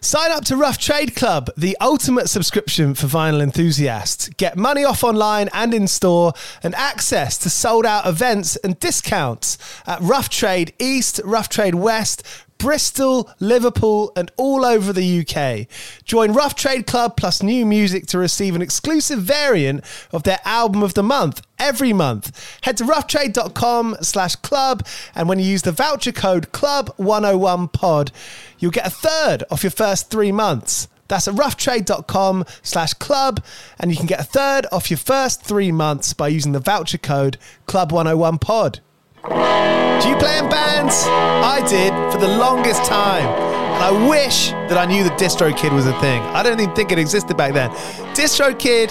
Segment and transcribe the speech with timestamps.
[0.00, 4.28] Sign up to Rough Trade Club, the ultimate subscription for vinyl enthusiasts.
[4.36, 9.58] Get money off online and in store and access to sold out events and discounts
[9.86, 12.22] at Rough Trade East, Rough Trade West,
[12.58, 15.68] Bristol, Liverpool, and all over the UK.
[16.04, 20.82] Join Rough Trade Club plus new music to receive an exclusive variant of their album
[20.82, 22.58] of the month every month.
[22.62, 28.10] Head to roughtrade.com slash club, and when you use the voucher code club101pod,
[28.58, 30.88] you'll get a third off your first three months.
[31.08, 33.42] That's at roughtrade.com slash club,
[33.80, 36.98] and you can get a third off your first three months by using the voucher
[36.98, 38.80] code club101pod.
[39.28, 41.04] Do you play in bands?
[41.06, 43.26] I did for the longest time.
[43.26, 46.22] And I wish that I knew that DistroKid was a thing.
[46.22, 47.70] I don't even think it existed back then.
[48.14, 48.90] DistroKid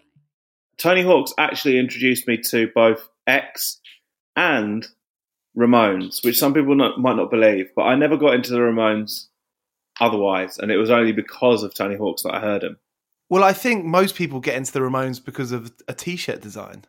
[0.81, 3.79] Tony Hawk's actually introduced me to both X
[4.35, 4.87] and
[5.55, 9.27] Ramones, which some people not, might not believe, but I never got into the Ramones
[9.99, 12.77] otherwise, and it was only because of Tony Hawk's that I heard him.
[13.29, 16.85] Well, I think most people get into the Ramones because of a t shirt design.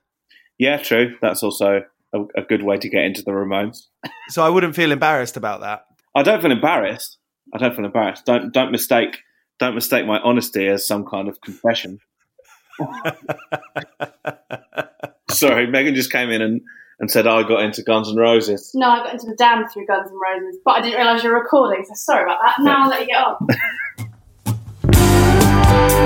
[0.58, 1.16] Yeah, true.
[1.20, 1.82] That's also
[2.14, 3.88] a, a good way to get into the Ramones.
[4.30, 5.84] So I wouldn't feel embarrassed about that.
[6.14, 7.18] I don't feel embarrassed.
[7.52, 8.24] I don't feel embarrassed.
[8.24, 9.18] Don't don't mistake
[9.58, 11.98] don't mistake my honesty as some kind of confession.
[15.30, 16.60] Sorry, Megan just came in and,
[17.00, 18.70] and said oh, I got into Guns N' Roses.
[18.74, 21.30] No, I got into the Damned through Guns N' Roses, but I didn't realise you
[21.30, 22.56] were recording, so sorry about that.
[22.60, 23.24] Now I'll let you get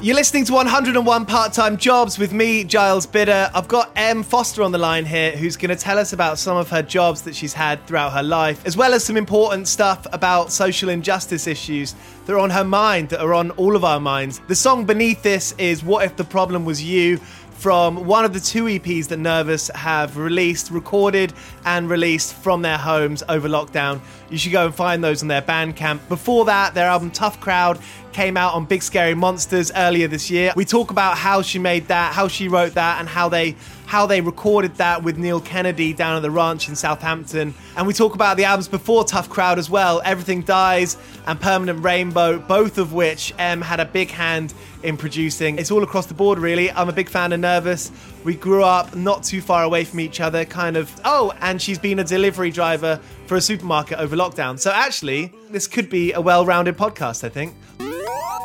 [0.03, 3.51] You're listening to 101 Part Time Jobs with me, Giles Bidder.
[3.53, 6.57] I've got Em Foster on the line here who's going to tell us about some
[6.57, 10.07] of her jobs that she's had throughout her life, as well as some important stuff
[10.11, 11.95] about social injustice issues
[12.25, 14.41] that are on her mind, that are on all of our minds.
[14.49, 17.21] The song beneath this is What If the Problem Was You?
[17.61, 21.35] From one of the two EPs that Nervus have released, recorded,
[21.67, 24.01] and released from their homes over lockdown.
[24.31, 26.09] You should go and find those on their Bandcamp.
[26.09, 27.79] Before that, their album Tough Crowd
[28.15, 30.55] came out on Big Scary Monsters earlier this year.
[30.57, 33.57] We talk about how she made that, how she wrote that, and how they
[33.91, 37.53] how they recorded that with Neil Kennedy down at the ranch in Southampton.
[37.77, 41.83] And we talk about the albums before Tough Crowd as well, Everything Dies and Permanent
[41.83, 44.55] Rainbow, both of which Em had a big hand
[44.85, 45.59] in producing.
[45.59, 46.71] It's all across the board, really.
[46.71, 47.91] I'm a big fan of Nervus.
[48.23, 50.89] We grew up not too far away from each other, kind of.
[51.05, 54.57] Oh, and she's been a delivery driver for a supermarket over lockdown.
[54.57, 57.57] So actually, this could be a well rounded podcast, I think.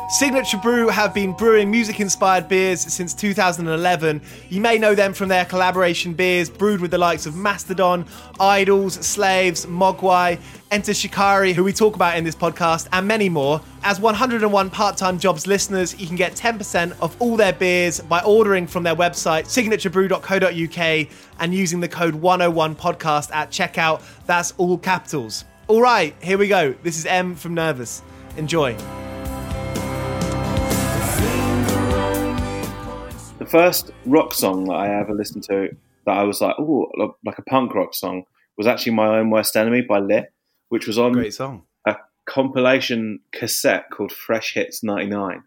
[0.08, 4.22] Signature Brew have been brewing music inspired beers since 2011.
[4.48, 8.06] You may know them from their collaboration beers brewed with the likes of Mastodon,
[8.38, 10.40] Idols, Slaves, Mogwai,
[10.70, 13.60] Enter Shikari, who we talk about in this podcast, and many more.
[13.82, 18.20] As 101 part time jobs listeners, you can get 10% off all their beers by
[18.20, 21.08] ordering from their website, signaturebrew.co.uk,
[21.40, 24.02] and using the code 101podcast at checkout.
[24.26, 25.44] That's all capitals.
[25.66, 26.76] All right, here we go.
[26.84, 28.02] This is Em from Nervus.
[28.36, 28.76] Enjoy.
[33.46, 35.68] The first rock song that I ever listened to
[36.04, 36.90] that I was like, oh,
[37.24, 38.24] like a punk rock song
[38.58, 40.32] was actually My Own Worst Enemy by Lit,
[40.68, 41.62] which was on Great song.
[41.86, 41.94] a
[42.28, 45.44] compilation cassette called Fresh Hits 99,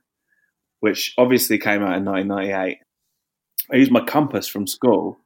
[0.80, 2.78] which obviously came out in 1998.
[3.70, 5.20] I used my compass from school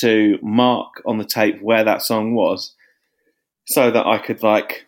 [0.00, 2.74] to mark on the tape where that song was
[3.66, 4.84] so that I could like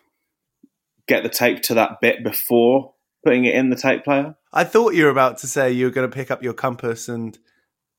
[1.07, 2.93] get the tape to that bit before
[3.25, 4.35] putting it in the tape player.
[4.53, 7.07] I thought you were about to say you were going to pick up your compass
[7.09, 7.37] and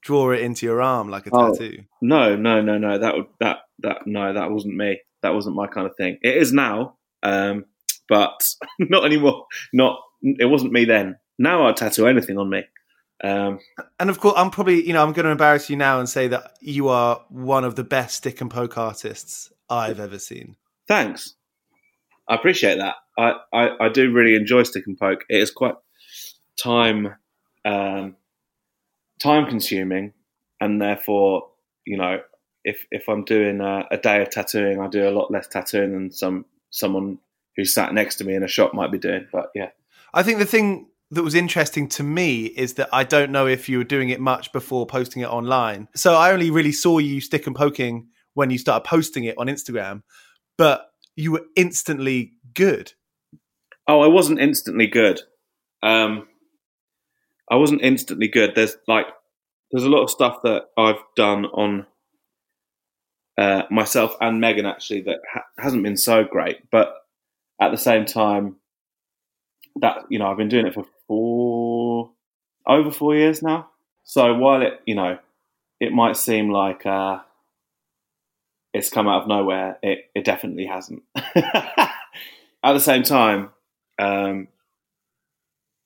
[0.02, 1.52] draw it into your arm like a Oh.
[1.54, 1.84] tattoo.
[2.00, 2.98] No, no, no, no.
[2.98, 5.00] That would that that no, that wasn't me.
[5.22, 6.18] That wasn't my kind of thing.
[6.22, 7.64] It is now, um,
[8.08, 8.44] but
[8.78, 9.46] not anymore.
[9.72, 11.16] Not it wasn't me then.
[11.38, 12.64] Now I'd tattoo anything on me.
[13.24, 13.60] Um,
[14.00, 16.26] And of course, I'm probably, you know, I'm going to embarrass you now and say
[16.28, 20.56] that you are one of the best stick and poke artists I've ever seen.
[20.88, 21.34] thanks.
[22.28, 22.96] I appreciate that.
[23.18, 25.24] I, I, I do really enjoy stick and poke.
[25.28, 25.74] It is quite
[26.62, 27.14] time
[27.64, 28.16] um,
[29.20, 30.12] time consuming,
[30.60, 31.48] and therefore,
[31.84, 32.20] you know,
[32.64, 35.92] if if I'm doing a, a day of tattooing, I do a lot less tattooing
[35.92, 37.18] than some someone
[37.56, 39.26] who sat next to me in a shop might be doing.
[39.32, 39.70] But yeah,
[40.14, 43.68] I think the thing that was interesting to me is that I don't know if
[43.68, 45.88] you were doing it much before posting it online.
[45.94, 49.46] So I only really saw you stick and poking when you started posting it on
[49.46, 50.02] Instagram,
[50.56, 52.94] but you were instantly good.
[53.86, 55.20] Oh, I wasn't instantly good.
[55.82, 56.28] Um,
[57.52, 58.54] I wasn't instantly good.
[58.54, 59.04] There's like
[59.70, 61.86] there's a lot of stuff that I've done on
[63.36, 66.94] uh, myself and Megan actually that ha- hasn't been so great, but
[67.60, 68.56] at the same time,
[69.76, 72.10] that you know I've been doing it for four
[72.66, 73.68] over four years now.
[74.04, 75.18] So while it you know
[75.78, 77.18] it might seem like uh,
[78.72, 81.02] it's come out of nowhere, it, it definitely hasn't.
[81.14, 81.92] at
[82.62, 83.50] the same time,
[83.98, 84.48] um,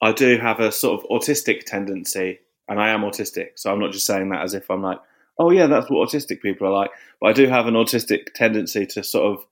[0.07, 2.39] I do have a sort of autistic tendency,
[2.69, 5.01] and I am autistic, so I'm not just saying that as if I'm like,
[5.39, 6.91] oh yeah, that's what autistic people are like.
[7.21, 9.45] But I do have an autistic tendency to sort of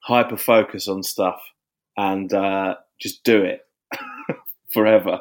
[0.00, 1.40] hyper focus on stuff
[1.96, 3.66] and uh, just do it
[4.72, 5.20] forever,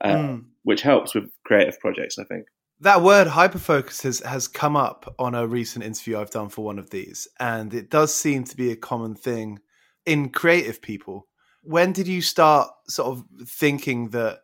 [0.00, 0.44] uh, Mm.
[0.64, 2.46] which helps with creative projects, I think.
[2.80, 6.80] That word hyperfocus has, has come up on a recent interview I've done for one
[6.80, 9.60] of these, and it does seem to be a common thing
[10.04, 11.28] in creative people.
[11.62, 14.40] When did you start sort of thinking that?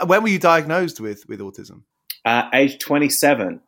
[0.00, 1.82] uh, When were you diagnosed with with autism?
[2.24, 3.60] uh, age 27.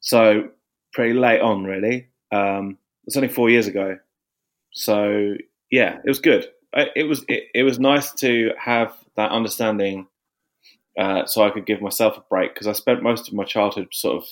[0.00, 0.48] So
[0.92, 2.08] pretty late on, really.
[2.30, 3.98] Um, it's only four years ago.
[4.72, 5.34] So
[5.70, 6.46] yeah, it was good.
[6.74, 10.06] It was it, it was nice to have that understanding,
[10.98, 13.88] uh, so I could give myself a break because I spent most of my childhood
[13.92, 14.28] sort of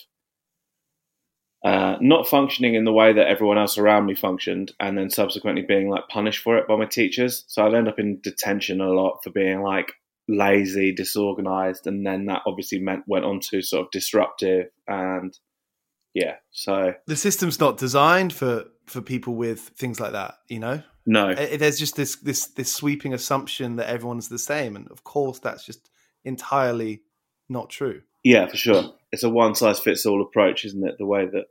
[1.65, 5.63] uh, not functioning in the way that everyone else around me functioned, and then subsequently
[5.63, 7.45] being like punished for it by my teachers.
[7.49, 9.93] So I'd end up in detention a lot for being like
[10.29, 15.37] lazy, disorganized, and then that obviously meant went on to sort of disruptive and
[16.15, 16.37] yeah.
[16.51, 20.37] So The system's not designed for for people with things like that.
[20.49, 24.91] You know, no, there's just this this this sweeping assumption that everyone's the same, and
[24.91, 25.91] of course that's just
[26.25, 27.03] entirely
[27.49, 28.03] not true.
[28.25, 28.95] yeah, for sure.
[29.13, 30.97] It's a one size fits all approach, isn't it?
[30.99, 31.47] The way that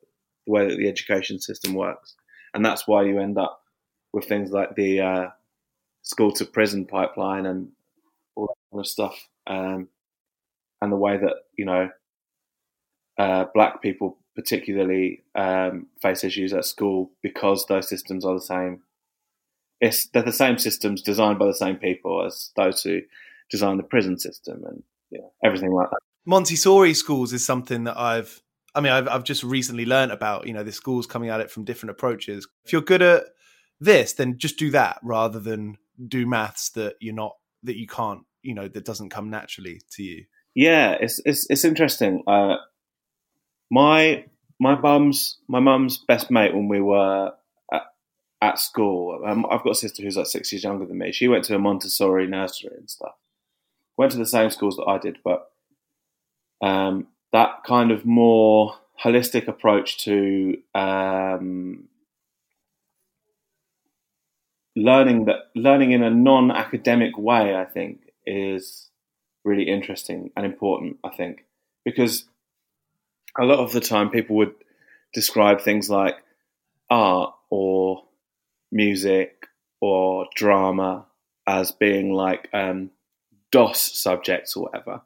[0.45, 2.15] the way that the education system works,
[2.53, 3.61] and that's why you end up
[4.13, 5.27] with things like the uh,
[6.01, 7.69] school to prison pipeline and
[8.35, 9.89] all that kind of stuff, um,
[10.81, 11.89] and the way that you know
[13.17, 18.81] uh, black people particularly um, face issues at school because those systems are the same.
[19.81, 23.01] It's they're the same systems designed by the same people as those who
[23.51, 24.83] design the prison system and
[25.43, 25.99] everything like that.
[26.29, 28.43] Montessori schools is something that I've,
[28.75, 30.45] I mean, I've, I've just recently learned about.
[30.45, 32.47] You know, the schools coming at it from different approaches.
[32.63, 33.23] If you're good at
[33.79, 38.21] this, then just do that rather than do maths that you're not, that you can't,
[38.43, 40.25] you know, that doesn't come naturally to you.
[40.53, 42.21] Yeah, it's it's it's interesting.
[42.27, 42.57] Uh,
[43.71, 44.25] my
[44.59, 47.31] my mum's my mum's best mate when we were
[47.73, 47.83] at,
[48.39, 49.19] at school.
[49.25, 51.11] Um, I've got a sister who's like six years younger than me.
[51.11, 53.15] She went to a Montessori nursery and stuff.
[53.97, 55.49] Went to the same schools that I did, but
[56.61, 61.87] um, that kind of more holistic approach to um,
[64.75, 68.89] learning that learning in a non-academic way, I think, is
[69.43, 70.97] really interesting and important.
[71.03, 71.45] I think
[71.85, 72.25] because
[73.39, 74.53] a lot of the time people would
[75.13, 76.15] describe things like
[76.89, 78.03] art or
[78.71, 79.47] music
[79.81, 81.05] or drama
[81.47, 82.91] as being like um,
[83.51, 85.01] DOS subjects or whatever.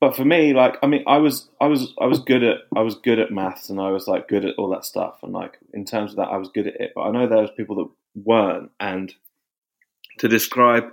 [0.00, 2.80] But for me, like I mean, I was I was I was good at I
[2.80, 5.18] was good at maths and I was like good at all that stuff.
[5.22, 6.92] And like in terms of that I was good at it.
[6.94, 9.14] But I know there was people that weren't, and
[10.18, 10.84] to describe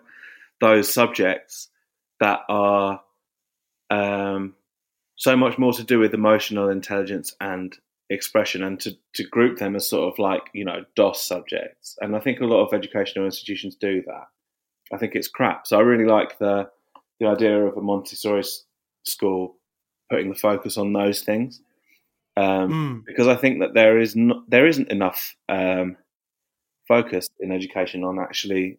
[0.60, 1.70] those subjects
[2.20, 3.02] that are
[3.90, 4.56] um,
[5.16, 7.78] so much more to do with emotional intelligence and
[8.10, 11.98] expression and to, to group them as sort of like you know dos subjects.
[12.02, 14.28] And i think a lot of educational institutions do that.
[14.94, 15.66] I think it's crap.
[15.66, 16.70] So i really like the
[17.20, 18.44] the idea of a montessori
[19.08, 19.56] school
[20.10, 21.62] putting the focus on those things
[22.36, 23.06] um, mm.
[23.06, 25.98] because i think that there is not, there isn't enough um,
[26.88, 28.78] focus in education on actually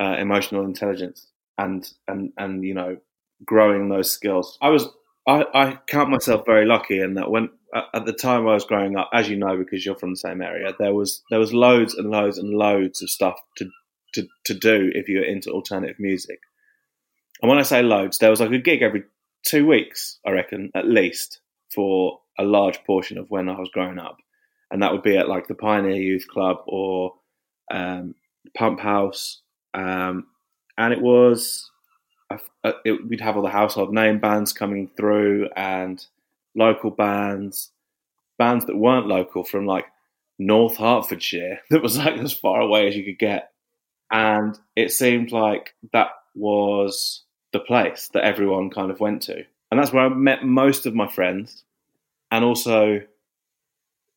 [0.00, 1.26] uh, emotional intelligence
[1.58, 2.96] and and and you know
[3.44, 4.88] growing those skills i was
[5.26, 8.96] I, I count myself very lucky in that when at the time I was growing
[8.96, 11.94] up, as you know, because you're from the same area, there was there was loads
[11.94, 13.68] and loads and loads of stuff to
[14.14, 16.40] to, to do if you're into alternative music.
[17.42, 19.04] And when I say loads, there was like a gig every
[19.44, 21.40] two weeks, I reckon, at least,
[21.74, 24.18] for a large portion of when I was growing up.
[24.70, 27.14] And that would be at like the Pioneer Youth Club or
[27.70, 28.14] um,
[28.56, 29.40] Pump House.
[29.74, 30.26] Um,
[30.76, 31.70] and it was
[32.84, 36.04] it, we'd have all the household name bands coming through and
[36.54, 37.70] local bands,
[38.38, 39.86] bands that weren't local from like
[40.38, 43.50] North Hertfordshire, that was like as far away as you could get.
[44.10, 49.44] And it seemed like that was the place that everyone kind of went to.
[49.70, 51.64] And that's where I met most of my friends
[52.30, 53.00] and also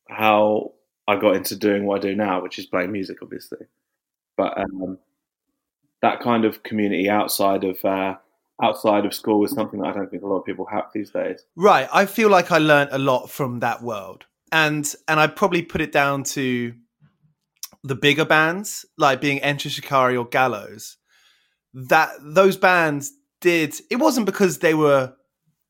[0.08, 0.72] how
[1.08, 3.66] I got into doing what I do now, which is playing music, obviously.
[4.36, 4.98] But um,
[6.00, 8.16] that kind of community outside of uh,
[8.62, 11.10] outside of school is something that I don't think a lot of people have these
[11.10, 11.44] days.
[11.56, 11.88] Right.
[11.92, 15.80] I feel like I learned a lot from that world, and and I probably put
[15.80, 16.74] it down to
[17.84, 20.98] the bigger bands like being Enter Shikari or Gallows.
[21.74, 23.74] That those bands did.
[23.90, 25.14] It wasn't because they were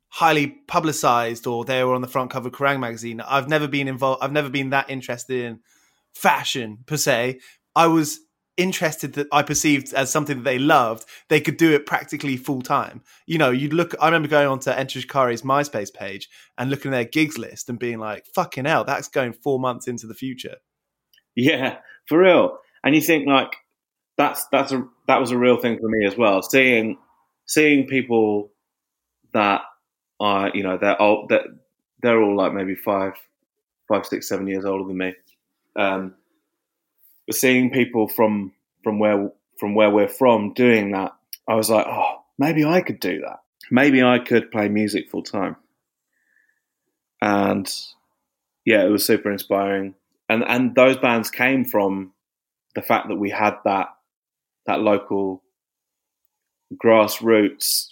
[0.08, 3.20] highly publicized or they were on the front cover of Kerrang magazine.
[3.20, 4.22] I've never been involved.
[4.22, 5.60] I've never been that interested in
[6.14, 7.40] fashion per se.
[7.74, 8.20] I was
[8.58, 12.62] interested that I perceived as something that they loved, they could do it practically full
[12.62, 13.02] time.
[13.26, 13.94] You know, you'd look.
[14.00, 17.78] I remember going onto Enter Shikari's MySpace page and looking at their gigs list and
[17.78, 20.56] being like, "Fucking hell, that's going four months into the future."
[21.34, 22.58] Yeah, for real.
[22.84, 23.56] And you think like
[24.18, 26.42] that's that's a that was a real thing for me as well.
[26.42, 26.98] Seeing
[27.46, 28.50] seeing people
[29.32, 29.62] that
[30.20, 31.42] are you know they're old that
[32.02, 33.14] they're all like maybe five
[33.88, 35.14] five six seven years older than me.
[35.76, 36.14] Um,
[37.26, 41.12] but seeing people from from where from where we're from doing that,
[41.48, 43.40] I was like, oh, maybe I could do that.
[43.70, 45.56] Maybe I could play music full time.
[47.20, 47.72] And
[48.64, 49.94] yeah, it was super inspiring.
[50.28, 52.12] And and those bands came from
[52.74, 53.88] the fact that we had that
[54.66, 55.41] that local
[56.76, 57.88] grassroots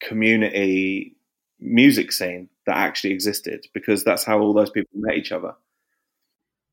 [0.00, 1.16] community
[1.60, 5.54] music scene that actually existed because that's how all those people met each other.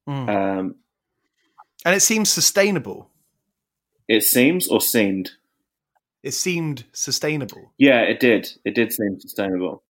[0.08, 0.30] Mm.
[0.30, 0.76] Um,
[1.86, 3.10] and it seems sustainable.
[4.08, 5.32] It seems or seemed?
[6.24, 7.74] It seemed sustainable.
[7.78, 8.50] Yeah, it did.
[8.66, 9.84] It did seem sustainable,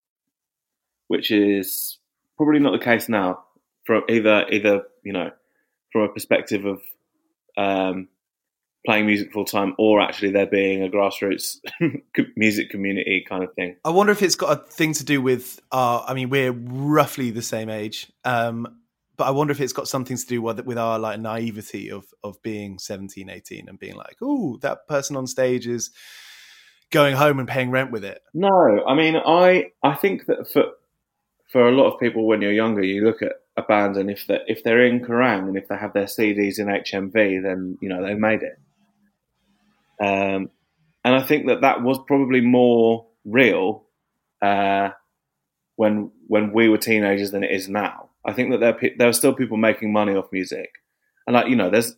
[1.07, 1.99] which is
[2.35, 3.43] probably not the case now.
[3.85, 5.31] From either, either you know,
[5.91, 6.81] from a perspective of
[7.57, 8.09] um,
[8.87, 11.57] playing music full time, or actually there being a grassroots
[12.37, 13.75] music community kind of thing.
[13.83, 15.59] I wonder if it's got a thing to do with.
[15.73, 18.09] Uh, I mean, we're roughly the same age.
[18.23, 18.79] Um,
[19.17, 22.05] but I wonder if it's got something to do with with our like naivety of
[22.23, 25.91] of being 17, 18 and being like, oh, that person on stage is
[26.89, 28.21] going home and paying rent with it.
[28.33, 30.63] No, I mean, I I think that for
[31.51, 34.27] for a lot of people when you're younger, you look at a band and if
[34.27, 37.89] they if they're in Kerrang and if they have their CDs in HMV, then you
[37.89, 38.57] know they've made it.
[40.01, 40.49] Um,
[41.03, 43.85] and I think that that was probably more real
[44.41, 44.89] uh,
[45.75, 48.09] when when we were teenagers than it is now.
[48.25, 50.69] I think that there there are still people making money off music,
[51.25, 51.95] and like you know, there's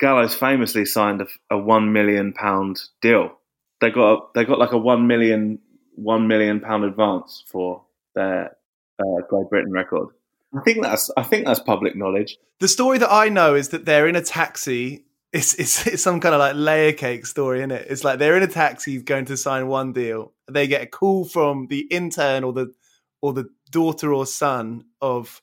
[0.00, 3.38] Gallows famously signed a, a one million pound deal.
[3.80, 5.60] They got they got like a one million
[5.94, 7.84] one million pound advance for
[8.14, 8.56] their
[8.98, 10.08] uh, Great Britain record.
[10.56, 12.36] I think that's I think that's public knowledge.
[12.58, 15.04] The story that I know is that they're in a taxi.
[15.32, 17.86] It's, it's, it's some kind of like layer cake story, isn't it?
[17.90, 20.32] It's like they're in a taxi going to sign one deal.
[20.50, 22.72] They get a call from the intern or the
[23.20, 25.40] or the daughter or son of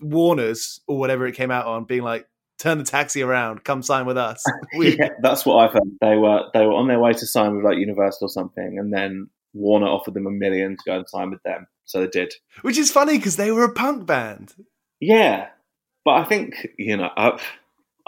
[0.00, 2.26] Warner's or whatever it came out on, being like,
[2.60, 4.44] turn the taxi around, come sign with us.
[4.74, 5.90] Yeah, that's what I've heard.
[6.00, 8.92] They were they were on their way to sign with like Universal or something, and
[8.92, 12.32] then Warner offered them a million to go and sign with them, so they did.
[12.62, 14.54] Which is funny because they were a punk band.
[15.00, 15.48] Yeah,
[16.04, 17.40] but I think you know, I,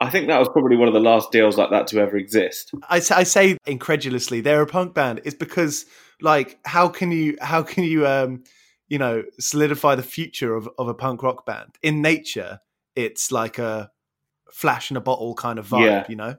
[0.02, 2.72] I think that was probably one of the last deals like that to ever exist.
[2.90, 5.20] I say incredulously they're a punk band.
[5.24, 5.86] It's because
[6.20, 8.42] like how can you how can you um
[8.88, 12.60] you know solidify the future of, of a punk rock band in nature?
[12.96, 13.90] It's like a
[14.52, 16.06] flash in a bottle kind of vibe, Yeah.
[16.08, 16.36] you know.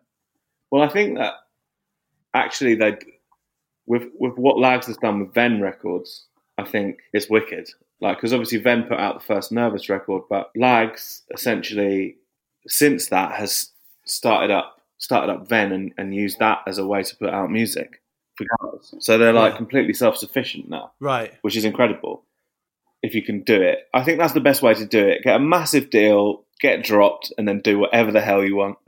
[0.69, 1.33] Well, I think that
[2.33, 2.97] actually they,
[3.85, 6.25] with with what Lags has done with Venn Records,
[6.57, 7.69] I think is wicked.
[8.01, 12.17] Like, because obviously Venn put out the first Nervus record, but Lags essentially
[12.67, 13.71] since that has
[14.05, 17.51] started up started up Venn and, and used that as a way to put out
[17.51, 18.01] music.
[18.99, 19.57] So they're like Yeah.
[19.57, 21.33] completely self sufficient now, Right.
[21.41, 22.25] which is incredible.
[23.01, 25.23] If you can do it, I think that's the best way to do it.
[25.23, 28.77] Get a massive deal, get dropped, and then do whatever the hell you want.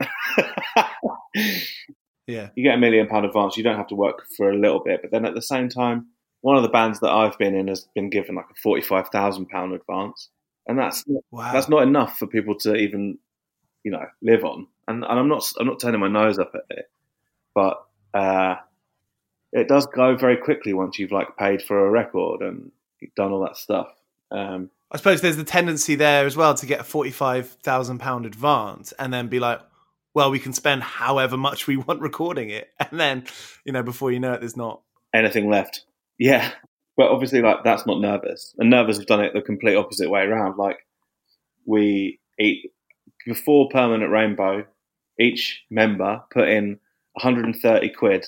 [2.28, 2.48] Yeah.
[2.56, 5.00] you get a million pound advance, you don't have to work for a little bit.
[5.00, 6.06] But then at the same time,
[6.40, 9.08] one of the bands that I've been in has been given like a forty five
[9.10, 10.28] thousand pound advance,
[10.66, 11.52] and that's Wow.
[11.52, 13.18] that's not enough for people to even
[13.86, 14.66] you know live on.
[14.88, 16.90] And, and I'm not I'm not turning my nose up at it,
[17.54, 17.76] but
[18.12, 18.56] uh,
[19.52, 23.30] it does go very quickly once you've like paid for a record and you've done
[23.30, 23.86] all that stuff.
[24.32, 28.26] Um, I suppose there's the tendency there as well to get a forty-five thousand pound
[28.26, 29.60] advance and then be like,
[30.14, 33.24] well, we can spend however much we want recording it, and then
[33.64, 34.82] you know before you know it, there's not.
[35.14, 35.84] anything left.
[36.18, 36.50] Yeah.
[36.96, 38.54] But obviously, like, that's not Nervus.
[38.56, 40.56] And Nervus have done it the complete opposite way around.
[40.56, 40.78] Like,
[41.66, 42.70] we eat
[43.26, 44.64] before Permanent Rainbow,
[45.20, 46.78] each member put in
[47.14, 48.24] 130 quid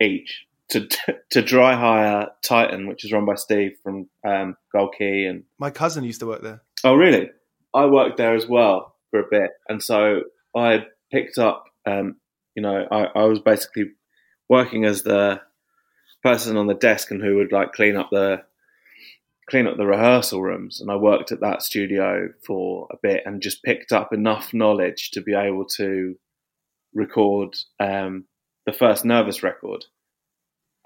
[0.00, 0.88] each to
[1.30, 5.26] to dry hire Titan, which is run by Steve from um, Gold Key.
[5.26, 6.62] And My cousin used to work there.
[6.84, 7.30] oh, really?
[7.74, 10.22] I worked there as well for a bit, and so
[10.56, 11.64] I picked up.
[11.86, 12.16] Um,
[12.54, 13.90] you know, I, I was basically
[14.48, 15.40] working as the
[16.22, 18.42] person on the desk and who would like clean up the
[19.48, 23.42] clean up the rehearsal rooms and I worked at that studio for a bit and
[23.42, 26.16] just picked up enough knowledge to be able to
[26.94, 28.24] record um,
[28.66, 29.84] the first Nervus record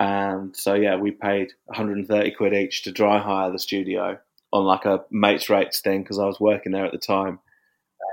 [0.00, 4.18] and so yeah we paid 130 quid each to dry hire the studio
[4.52, 7.40] on like a mates rates thing because I was working there at the time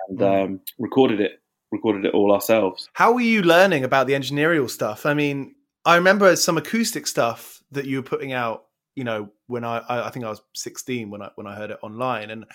[0.09, 4.67] and um, recorded it recorded it all ourselves How were you learning about the engineering
[4.67, 5.05] stuff?
[5.05, 8.65] I mean, I remember some acoustic stuff that you were putting out.
[8.95, 11.79] You know, when I I think I was 16 when I when I heard it
[11.81, 12.45] online, and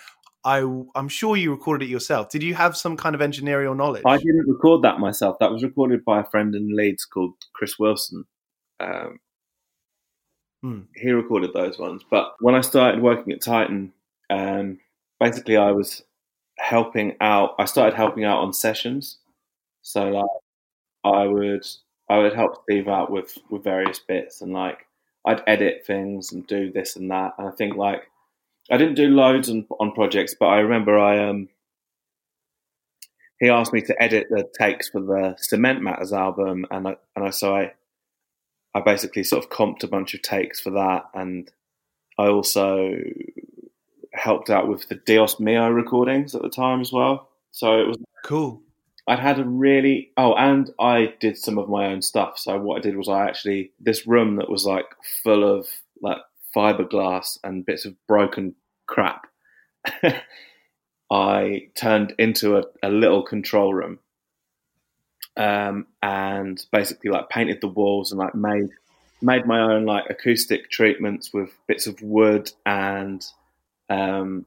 [0.43, 0.59] I
[0.95, 2.29] I'm sure you recorded it yourself.
[2.29, 4.03] Did you have some kind of engineering knowledge?
[4.05, 5.37] I didn't record that myself.
[5.39, 8.25] That was recorded by a friend in Leeds called Chris Wilson.
[8.79, 9.19] Um,
[10.63, 10.81] Hmm.
[10.95, 12.03] He recorded those ones.
[12.09, 13.93] But when I started working at Titan,
[14.29, 14.79] um,
[15.19, 16.03] basically I was
[16.59, 17.55] helping out.
[17.59, 19.19] I started helping out on sessions.
[19.81, 20.29] So like
[21.03, 21.65] I would
[22.09, 24.85] I would help Steve out with with various bits and like
[25.25, 27.33] I'd edit things and do this and that.
[27.37, 28.03] And I think like
[28.69, 31.49] I didn't do loads on, on projects, but I remember I um
[33.39, 37.25] he asked me to edit the takes for the Cement Matters album, and I, and
[37.25, 37.73] I so I
[38.73, 41.51] I basically sort of comped a bunch of takes for that, and
[42.17, 42.91] I also
[44.13, 47.29] helped out with the Dios Mio recordings at the time as well.
[47.51, 48.61] So it was cool.
[49.07, 52.37] I'd had a really oh, and I did some of my own stuff.
[52.37, 54.85] So what I did was I actually this room that was like
[55.23, 55.67] full of
[56.01, 56.19] like
[56.55, 59.27] fiberglass and bits of broken crap.
[61.11, 63.99] I turned into a, a little control room,
[65.35, 68.69] um, and basically like painted the walls and like made
[69.21, 73.25] made my own like acoustic treatments with bits of wood and
[73.89, 74.45] um,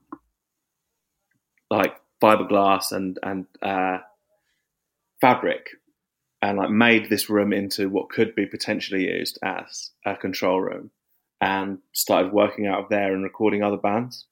[1.71, 3.99] like fiberglass and and uh,
[5.25, 5.69] fabric
[6.43, 10.91] and like made this room into what could be potentially used as a control room
[11.41, 14.27] and started working out of there and recording other bands.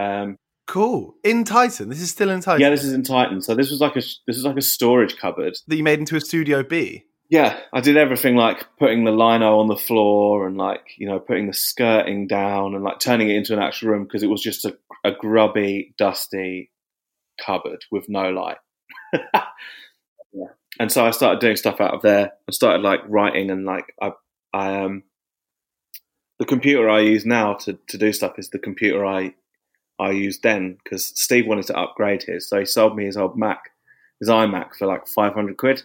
[0.00, 1.14] Um, Cool.
[1.24, 1.88] In Titan.
[1.88, 2.60] This is still in Titan.
[2.60, 3.40] yeah, this is in Titan.
[3.40, 5.56] So this was like a this was like a storage cupboard.
[5.66, 7.04] that you made into a Studio B.
[7.30, 11.18] Yeah, I did everything like putting the lino on the floor and like you know
[11.20, 14.42] putting the skirting down and like turning it into an actual room because it was
[14.42, 16.70] just a, a grubby, dusty
[17.42, 18.58] cupboard with no light.
[20.78, 22.32] And so I started doing stuff out of there.
[22.48, 24.12] I started like writing and like I
[24.52, 25.02] I um
[26.38, 29.34] the computer I use now to to do stuff is the computer I
[29.98, 33.36] I used then because Steve wanted to upgrade his, so he sold me his old
[33.36, 33.70] Mac,
[34.20, 35.82] his iMac for like five hundred quid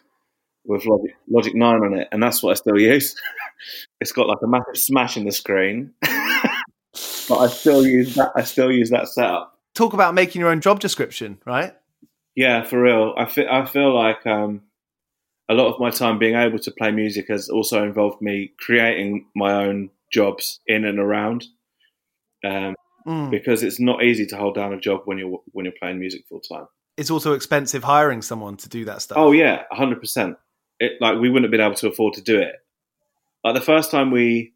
[0.66, 3.16] with Logic, Logic 9 on it, and that's what I still use.
[4.02, 8.32] it's got like a massive smash in the screen, but I still use that.
[8.36, 9.60] I still use that setup.
[9.74, 11.76] Talk about making your own job description, right?
[12.36, 13.14] Yeah, for real.
[13.18, 14.62] I feel I feel like um,
[15.50, 19.28] a lot of my time being able to play music has also involved me creating
[19.36, 21.46] my own jobs in and around.
[22.46, 22.76] Um,
[23.06, 23.32] Mm.
[23.32, 26.24] because it's not easy to hold down a job when you're when you're playing music
[26.30, 26.68] full time.
[26.96, 29.18] It's also expensive hiring someone to do that stuff.
[29.18, 30.38] Oh yeah, hundred percent.
[30.80, 32.56] It like we wouldn't have been able to afford to do it.
[33.44, 34.54] Like the first time we,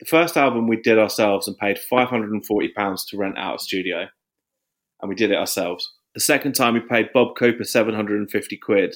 [0.00, 3.38] the first album we did ourselves and paid five hundred and forty pounds to rent
[3.38, 4.06] out a studio,
[5.00, 5.90] and we did it ourselves.
[6.12, 8.94] The second time we paid Bob Cooper seven hundred and fifty quid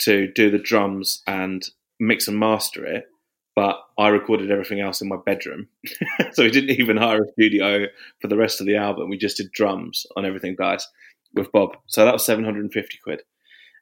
[0.00, 3.06] to do the drums and mix and master it,
[3.54, 5.68] but I recorded everything else in my bedroom,
[6.32, 7.86] so we didn't even hire a studio
[8.20, 9.10] for the rest of the album.
[9.10, 10.86] We just did drums on everything, guys,
[11.34, 11.76] with Bob.
[11.86, 13.22] So that was seven hundred and fifty quid.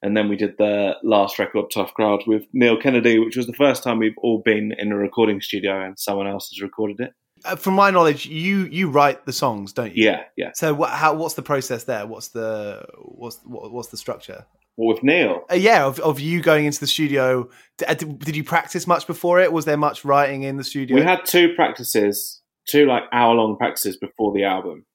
[0.02, 3.52] And then we did the last record, Tough Crowd, with Neil Kennedy, which was the
[3.52, 7.14] first time we've all been in a recording studio and someone else has recorded it.
[7.44, 10.04] Uh, from my knowledge, you you write the songs, don't you?
[10.04, 10.50] Yeah, yeah.
[10.54, 12.06] So what, how what's the process there?
[12.06, 14.44] What's the what's what, what's the structure?
[14.78, 17.50] Well, with Neil, Uh, yeah, of, of you going into the studio.
[17.86, 19.52] Uh, Did, did you practice much before it?
[19.52, 20.94] Was there much writing in the studio?
[20.94, 24.86] we had two practices, two like hour long practices before the album.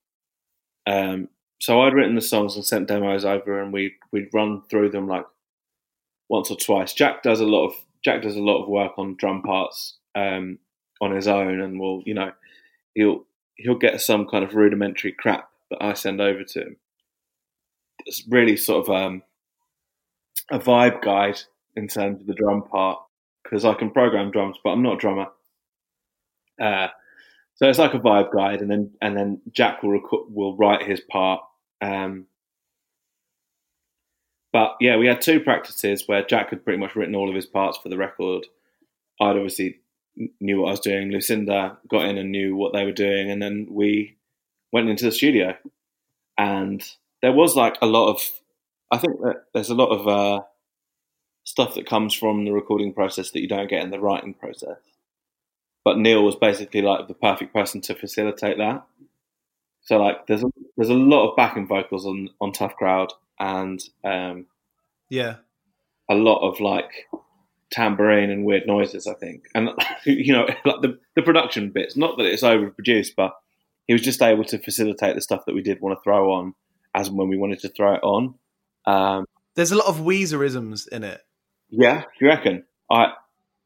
[0.86, 1.28] Um,
[1.60, 5.06] so I'd written the songs and sent demos over, and we'd we'd run through them
[5.06, 5.26] like
[6.30, 6.94] once or twice.
[6.94, 10.58] Jack does a lot of Jack does a lot of work on drum parts um,
[11.02, 12.32] on his own, and will you know
[12.94, 13.24] he'll
[13.56, 16.76] he'll get some kind of rudimentary crap that I send over to him.
[18.06, 19.22] It's really sort of um,
[20.50, 21.38] a vibe guide
[21.76, 22.98] in terms of the drum part
[23.42, 25.26] because I can program drums, but I'm not a drummer.
[26.60, 26.88] Uh,
[27.56, 30.82] so it's like a vibe guide, and then and then Jack will reco- will write
[30.82, 31.40] his part.
[31.80, 32.26] Um,
[34.52, 37.46] but yeah, we had two practices where Jack had pretty much written all of his
[37.46, 38.46] parts for the record.
[39.20, 39.80] I'd obviously
[40.40, 41.10] knew what I was doing.
[41.10, 44.16] Lucinda got in and knew what they were doing, and then we
[44.72, 45.56] went into the studio.
[46.36, 46.84] And
[47.22, 48.20] there was like a lot of,
[48.90, 50.44] I think that there's a lot of uh,
[51.44, 54.78] stuff that comes from the recording process that you don't get in the writing process.
[55.84, 58.84] But Neil was basically like the perfect person to facilitate that.
[59.82, 63.82] So like, there's a, there's a lot of backing vocals on on Tough Crowd, and
[64.02, 64.46] um,
[65.10, 65.36] yeah.
[66.08, 66.90] a lot of like
[67.70, 69.06] tambourine and weird noises.
[69.06, 69.68] I think, and
[70.06, 71.96] you know, like the the production bits.
[71.96, 73.34] Not that it's overproduced, but
[73.86, 76.54] he was just able to facilitate the stuff that we did want to throw on
[76.94, 78.34] as and when we wanted to throw it on.
[78.86, 81.20] Um, There's a lot of Weezerisms in it.
[81.70, 82.64] yeah, you reckon?
[82.90, 83.12] I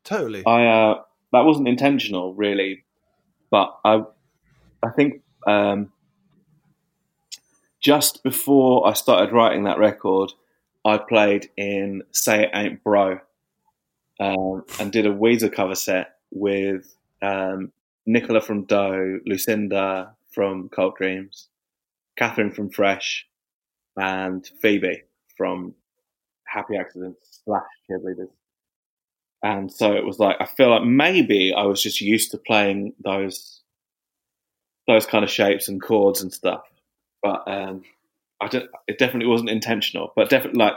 [0.09, 0.43] Totally.
[0.47, 1.03] I uh,
[1.33, 2.85] that wasn't intentional, really,
[3.51, 4.05] but I
[4.83, 5.93] I think um,
[7.81, 10.33] just before I started writing that record,
[10.83, 13.21] I played in "Say It Ain't Bro"
[14.19, 17.71] um, and did a Weezer cover set with um,
[18.07, 21.49] Nicola from Doe, Lucinda from Cult Dreams,
[22.17, 23.27] Catherine from Fresh,
[23.95, 25.03] and Phoebe
[25.39, 25.75] from
[26.45, 28.29] Happy Accidents slash Cheerleaders.
[29.43, 32.93] And so it was like I feel like maybe I was just used to playing
[33.03, 33.63] those
[34.89, 36.63] those kind of shapes and chords and stuff,
[37.23, 37.83] but um,
[38.41, 38.69] I don't.
[38.89, 40.13] It definitely wasn't intentional.
[40.17, 40.73] But definitely, like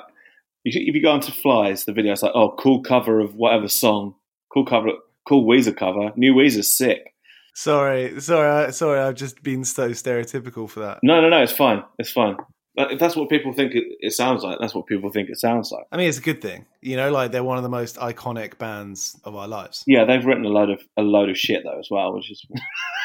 [0.63, 4.15] if you, go onto Flies, the video, it's like, oh, cool cover of whatever song,
[4.53, 4.89] cool cover,
[5.27, 7.15] cool Weezer cover, new Weezer's sick.
[7.55, 8.99] Sorry, sorry, sorry.
[8.99, 10.99] I've just been so stereotypical for that.
[11.03, 12.37] No, no, no, it's fine, it's fine.
[12.75, 15.37] But if that's what people think it, it sounds like, that's what people think it
[15.37, 15.83] sounds like.
[15.91, 16.65] I mean, it's a good thing.
[16.81, 19.83] You know, like they're one of the most iconic bands of our lives.
[19.87, 22.45] Yeah, they've written a load of a load of shit though as well, which is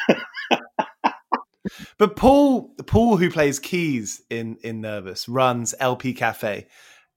[1.97, 6.67] But Paul, Paul, who plays keys in in Nervus, runs LP Cafe,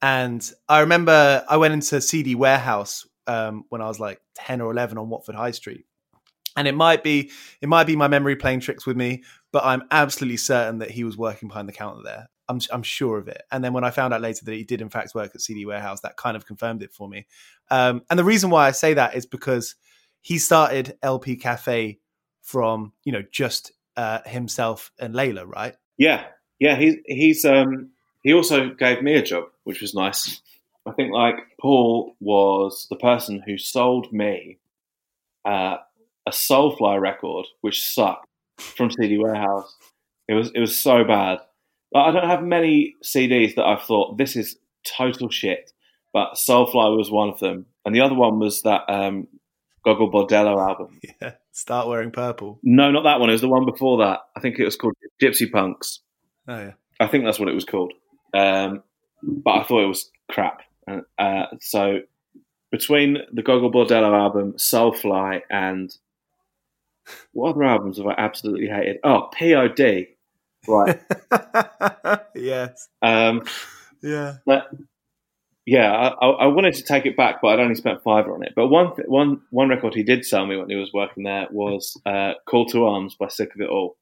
[0.02, 4.72] and I remember I went into CD Warehouse um, when I was like ten or
[4.72, 5.84] eleven on Watford High Street,
[6.56, 9.84] and it might be it might be my memory playing tricks with me, but I'm
[9.90, 12.28] absolutely certain that he was working behind the counter there.
[12.50, 13.42] I'm I'm sure of it.
[13.52, 15.64] And then when I found out later that he did in fact work at CD
[15.64, 17.26] Warehouse, that kind of confirmed it for me.
[17.70, 19.76] Um, and the reason why I say that is because
[20.20, 22.00] he started LP Cafe
[22.42, 25.76] from you know just uh, himself and Layla, right?
[25.96, 26.24] yeah,
[26.58, 26.76] yeah.
[26.76, 27.90] He's he's um
[28.22, 30.40] he also gave me a job, which was nice.
[30.86, 34.58] I think like Paul was the person who sold me
[35.44, 35.76] uh,
[36.26, 38.26] a Soulfly record, which sucked
[38.58, 39.74] from CD Warehouse.
[40.26, 41.38] It was it was so bad.
[41.94, 45.72] I don't have many CDs that I've thought this is total shit,
[46.12, 49.26] but Soulfly was one of them, and the other one was that um,
[49.85, 51.00] Gogol Bordello album.
[51.20, 52.59] Yeah, start wearing purple.
[52.62, 53.29] No, not that one.
[53.29, 54.20] It was the one before that.
[54.37, 56.00] I think it was called Gypsy Punks.
[56.48, 57.92] Oh yeah, I think that's what it was called.
[58.33, 58.83] Um,
[59.22, 60.62] but I thought it was crap.
[61.18, 62.00] Uh, so
[62.70, 65.94] between the Gogol Bordello album, Soulfly, and
[67.33, 68.98] what other albums have I absolutely hated?
[69.05, 70.07] Oh, POD.
[70.70, 71.00] Right.
[72.35, 72.88] yes.
[73.02, 73.42] Um,
[74.02, 74.37] Yeah.
[74.46, 74.70] But
[75.66, 78.54] yeah, I, I wanted to take it back, but I'd only spent five on it.
[78.56, 81.46] But one th- one one record he did sell me when he was working there
[81.50, 83.96] was uh, "Call to Arms" by Sick of It All,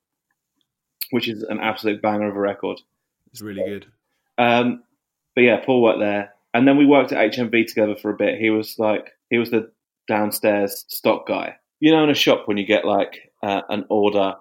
[1.11, 2.81] which is an absolute banger of a record.
[3.33, 3.87] It's really good.
[4.39, 4.85] Um,
[5.35, 8.39] but yeah, Paul worked there, and then we worked at HMV together for a bit.
[8.39, 9.71] He was like he was the
[10.07, 11.57] downstairs stock guy.
[11.81, 14.37] You know, in a shop when you get like uh, an order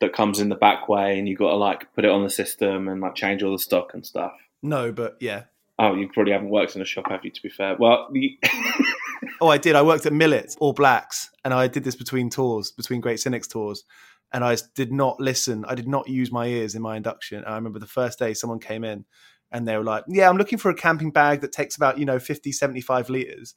[0.00, 2.30] that comes in the back way, and you got to like put it on the
[2.30, 4.32] system and like change all the stock and stuff.
[4.62, 5.44] No, but yeah.
[5.78, 7.30] Oh, you probably haven't worked in a shop, have you?
[7.30, 8.38] To be fair, well, the,
[9.40, 9.74] Oh, I did.
[9.74, 13.48] I worked at Millet, All Blacks, and I did this between tours, between Great Cynics
[13.48, 13.84] tours.
[14.32, 15.64] And I did not listen.
[15.66, 17.38] I did not use my ears in my induction.
[17.38, 19.04] And I remember the first day someone came in
[19.52, 22.04] and they were like, Yeah, I'm looking for a camping bag that takes about, you
[22.04, 23.54] know, 50, 75 liters.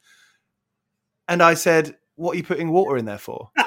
[1.27, 3.49] And I said, What are you putting water in there for?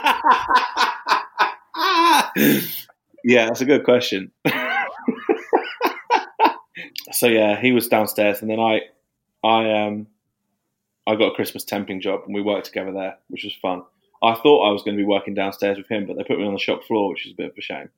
[3.25, 4.31] yeah, that's a good question.
[7.13, 8.83] so yeah, he was downstairs, and then I,
[9.45, 10.07] I um,
[11.07, 13.83] I got a Christmas temping job, and we worked together there, which was fun.
[14.23, 16.47] I thought I was going to be working downstairs with him, but they put me
[16.47, 17.89] on the shop floor, which is a bit of a shame,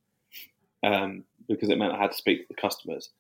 [0.85, 3.11] um, because it meant I had to speak to the customers.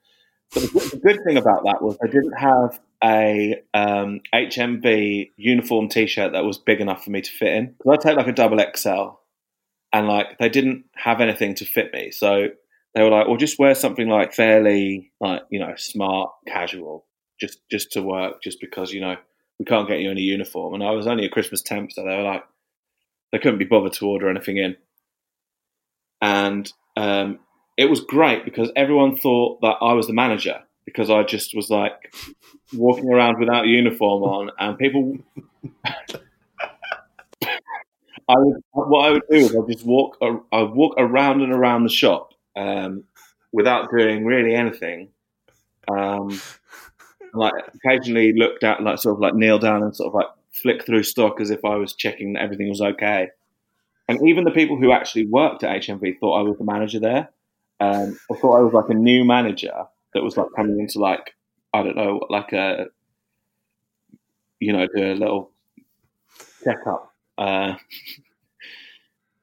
[0.54, 6.32] But the, good- thing about that was I didn't have a um, HMV uniform T-shirt
[6.32, 7.74] that was big enough for me to fit in.
[7.78, 9.18] Because I take like a double XL,
[9.92, 12.48] and like they didn't have anything to fit me, so
[12.94, 17.06] they were like, "Well, just wear something like fairly like you know smart, casual,
[17.40, 19.16] just just to work, just because you know
[19.58, 22.16] we can't get you any uniform." And I was only a Christmas temp, so they
[22.16, 22.44] were like,
[23.32, 24.76] they couldn't be bothered to order anything in,
[26.20, 27.38] and um,
[27.76, 31.70] it was great because everyone thought that I was the manager because I just was
[31.70, 32.14] like
[32.72, 35.18] walking around without a uniform on, and people.
[38.28, 40.16] I would, what I would do is I'd just walk.
[40.20, 43.04] I'd walk around and around the shop um,
[43.52, 45.08] without doing really anything.
[45.90, 46.40] Um,
[47.34, 50.84] like occasionally looked at, like sort of like kneel down and sort of like flick
[50.84, 53.28] through stock as if I was checking that everything was okay.
[54.08, 57.30] And even the people who actually worked at HMV thought I was the manager there.
[57.80, 59.72] Um, I thought I was like a new manager
[60.14, 61.34] that was like coming into like
[61.74, 62.86] I don't know, like a
[64.60, 65.50] you know, do a little
[66.62, 67.11] checkup.
[67.38, 67.74] Uh,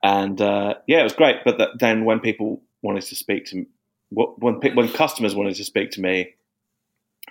[0.04, 1.38] and uh, yeah, it was great.
[1.43, 3.65] But th- then when people wanted to speak to
[4.12, 6.34] when when customers wanted to speak to me,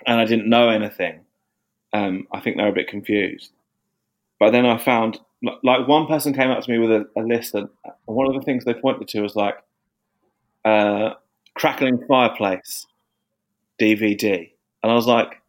[0.05, 1.21] and I didn't know anything,
[1.93, 3.51] um, I think they were a bit confused.
[4.39, 5.19] But then I found
[5.63, 7.69] like one person came up to me with a, a list, and
[8.05, 9.55] one of the things they pointed to was like
[10.65, 11.13] uh,
[11.55, 12.85] crackling fireplace
[13.79, 15.41] DVD, and I was like,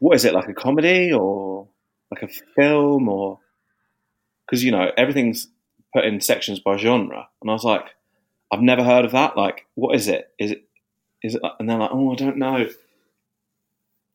[0.00, 0.34] "What is it?
[0.34, 1.68] Like a comedy or
[2.10, 3.40] like a film or?"
[4.46, 5.48] Because you know everything's
[5.94, 7.86] put in sections by genre, and I was like,
[8.52, 9.36] "I've never heard of that.
[9.36, 10.30] Like, what is it?
[10.38, 10.64] Is it?
[11.22, 12.68] Is it?" like-" And they're like, "Oh, I don't know."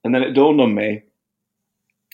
[0.04, 1.04] And then it dawned on me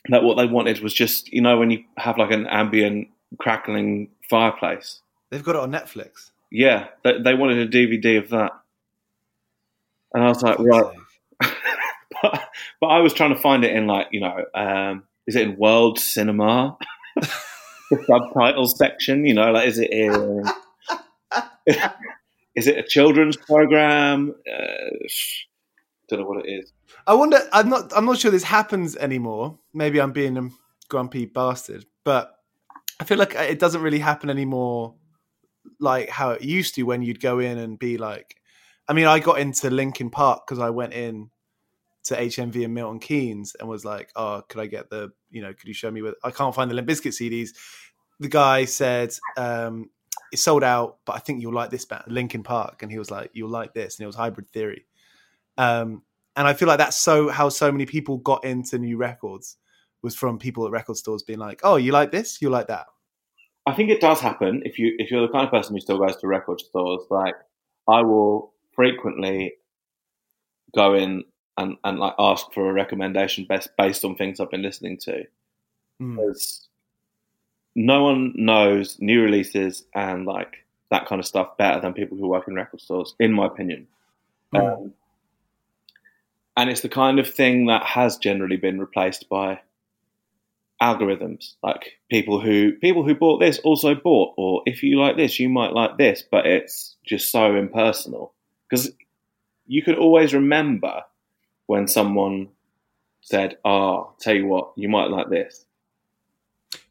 [0.09, 4.09] that what they wanted was just you know when you have like an ambient crackling
[4.29, 5.01] fireplace.
[5.29, 6.31] They've got it on Netflix.
[6.51, 8.51] Yeah, they, they wanted a DVD of that,
[10.13, 10.95] and I was like, right.
[12.21, 12.49] but,
[12.79, 15.57] but I was trying to find it in like you know, um, is it in
[15.57, 16.77] World Cinema?
[17.91, 20.43] the subtitles section, you know, like is it in?
[22.55, 24.35] is it a children's program?
[24.51, 25.07] Uh,
[26.09, 26.71] don't know what it is.
[27.07, 27.39] I wonder.
[27.51, 27.91] I'm not.
[27.95, 29.59] I'm not sure this happens anymore.
[29.73, 30.49] Maybe I'm being a
[30.89, 32.35] grumpy bastard, but
[32.99, 34.95] I feel like it doesn't really happen anymore.
[35.79, 38.35] Like how it used to when you'd go in and be like.
[38.87, 41.31] I mean, I got into Linkin Park because I went in
[42.03, 45.11] to HMV and Milton Keynes and was like, "Oh, could I get the?
[45.35, 46.15] You know, could you show me where?
[46.23, 47.49] I can't find the Limp Bizkit CDs."
[48.19, 49.89] The guy said, um,
[50.31, 53.11] "It's sold out, but I think you'll like this band, Linkin Park." And he was
[53.11, 54.85] like, "You'll like this," and it was Hybrid Theory.
[55.57, 56.03] Um,
[56.37, 59.57] and I feel like that's so how so many people got into new records
[60.01, 62.41] was from people at record stores being like, "Oh, you like this?
[62.41, 62.85] You like that?"
[63.65, 65.97] I think it does happen if you if you're the kind of person who still
[65.97, 67.01] goes to record stores.
[67.09, 67.35] Like
[67.89, 69.53] I will frequently
[70.73, 71.23] go in
[71.57, 75.25] and, and like ask for a recommendation based based on things I've been listening to.
[76.01, 76.15] Mm.
[76.17, 76.67] Because
[77.75, 82.27] no one knows new releases and like that kind of stuff better than people who
[82.27, 83.87] work in record stores, in my opinion.
[84.53, 84.73] Mm.
[84.73, 84.93] Um,
[86.57, 89.59] and it's the kind of thing that has generally been replaced by
[90.81, 95.39] algorithms like people who people who bought this also bought or if you like this
[95.39, 98.33] you might like this but it's just so impersonal
[98.69, 98.91] because
[99.67, 101.01] you can always remember
[101.67, 102.49] when someone
[103.21, 105.65] said oh tell you what you might like this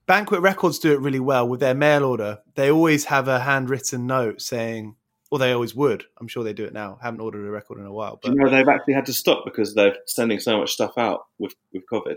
[0.07, 2.41] Banquet Records do it really well with their mail order.
[2.57, 4.97] They always have a handwritten note saying,
[5.31, 6.05] or they always would.
[6.21, 6.99] I'm sure they do it now.
[7.03, 9.45] Haven't ordered a record in a while, but you know they've actually had to stop
[9.47, 12.17] because they're sending so much stuff out with with COVID.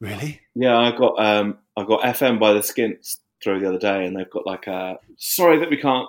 [0.00, 4.06] really, Yeah, I got um, I got FM by the Skints through the other day,
[4.06, 6.08] and they've got like a sorry that we can't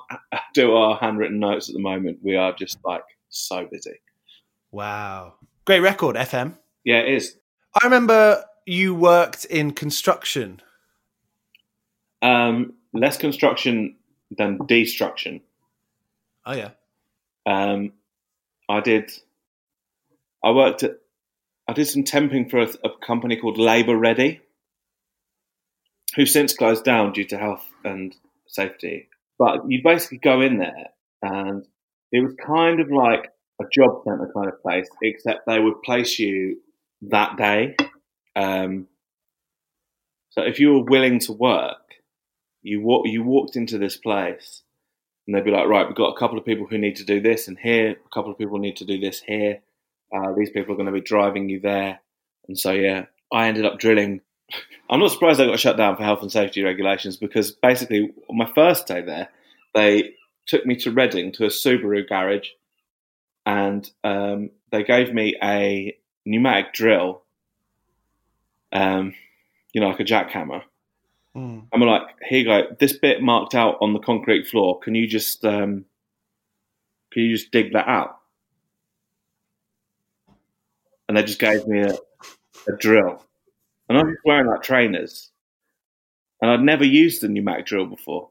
[0.53, 2.19] do our handwritten notes at the moment.
[2.23, 3.99] We are just like so busy.
[4.71, 6.57] Wow, great record, FM.
[6.83, 7.37] Yeah, it is.
[7.81, 10.61] I remember you worked in construction.
[12.21, 13.95] Um, less construction
[14.37, 15.41] than destruction.
[16.45, 16.69] Oh yeah,
[17.45, 17.93] Um,
[18.69, 19.11] I did.
[20.43, 20.97] I worked at.
[21.67, 24.41] I did some temping for a, a company called Labour Ready,
[26.15, 28.15] who since closed down due to health and
[28.47, 29.07] safety.
[29.37, 30.89] But you basically go in there,
[31.21, 31.65] and
[32.11, 33.31] it was kind of like
[33.61, 36.59] a job centre kind of place, except they would place you
[37.03, 37.75] that day.
[38.35, 38.87] Um,
[40.29, 41.77] so if you were willing to work,
[42.61, 44.61] you walk, you walked into this place
[45.25, 47.19] and they'd be like, right, we've got a couple of people who need to do
[47.19, 49.59] this and here, a couple of people need to do this here.
[50.13, 51.99] Uh, these people are going to be driving you there.
[52.47, 54.21] And so, yeah, I ended up drilling.
[54.89, 58.37] I'm not surprised I got shut down for health and safety regulations because basically, on
[58.37, 59.29] my first day there,
[59.73, 60.15] they
[60.47, 62.49] took me to Reading to a Subaru garage
[63.45, 67.23] and um, they gave me a pneumatic drill,
[68.71, 69.13] um,
[69.73, 70.61] you know, like a jackhammer.
[71.35, 71.67] Mm.
[71.71, 72.63] And we're like, here you go.
[72.79, 74.79] This bit marked out on the concrete floor.
[74.79, 75.85] Can you just um,
[77.11, 78.17] can you just dig that out?
[81.07, 83.25] And they just gave me a, a drill,
[83.89, 85.31] and I was wearing like trainers,
[86.41, 88.29] and I'd never used a pneumatic drill before,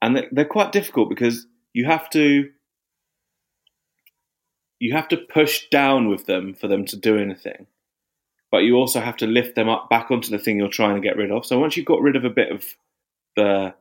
[0.00, 2.50] and they- they're quite difficult because you have to
[4.80, 7.66] you have to push down with them for them to do anything
[8.50, 11.00] but you also have to lift them up back onto the thing you're trying to
[11.00, 11.46] get rid of.
[11.46, 12.64] So once you've got rid of a bit of
[13.36, 13.74] the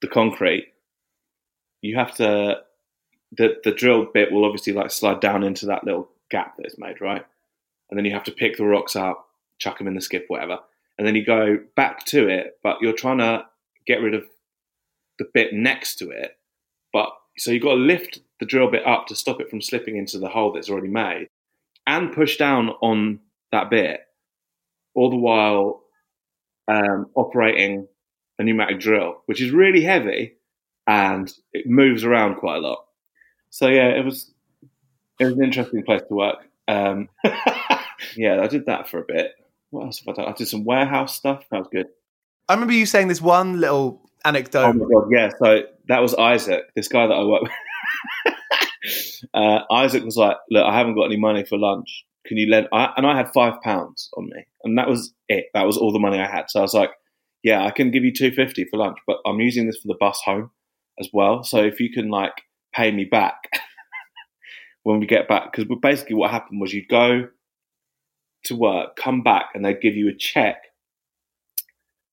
[0.00, 0.72] the concrete,
[1.82, 2.60] you have to
[3.32, 6.78] the the drill bit will obviously like slide down into that little gap that it's
[6.78, 7.24] made, right?
[7.90, 10.58] And then you have to pick the rocks up, chuck them in the skip, whatever,
[10.98, 13.46] and then you go back to it, but you're trying to
[13.86, 14.24] get rid of
[15.18, 16.36] the bit next to it,
[16.92, 19.96] but so you've got to lift the drill bit up to stop it from slipping
[19.96, 21.28] into the hole that's already made,
[21.86, 23.20] and push down on
[23.52, 24.00] that bit,
[24.94, 25.82] all the while
[26.68, 27.86] um, operating
[28.38, 30.36] a pneumatic drill, which is really heavy
[30.86, 32.84] and it moves around quite a lot.
[33.50, 34.32] So yeah, it was
[35.18, 36.38] it was an interesting place to work.
[36.68, 37.08] Um,
[38.16, 39.32] yeah, I did that for a bit.
[39.70, 40.32] What else have I done?
[40.32, 41.44] I did some warehouse stuff.
[41.50, 41.86] That was good.
[42.48, 44.66] I remember you saying this one little anecdote.
[44.66, 45.30] Oh my god, yeah.
[45.38, 47.52] So that was Isaac, this guy that I work with.
[49.36, 52.04] Uh, Isaac was like, "Look, I haven't got any money for lunch.
[52.26, 55.46] Can you lend?" I, and I had five pounds on me, and that was it.
[55.52, 56.46] That was all the money I had.
[56.48, 56.90] So I was like,
[57.42, 59.98] "Yeah, I can give you two fifty for lunch, but I'm using this for the
[60.00, 60.50] bus home
[60.98, 61.44] as well.
[61.44, 62.32] So if you can like
[62.74, 63.36] pay me back
[64.84, 67.28] when we get back, because basically what happened was you'd go
[68.44, 70.62] to work, come back, and they'd give you a check."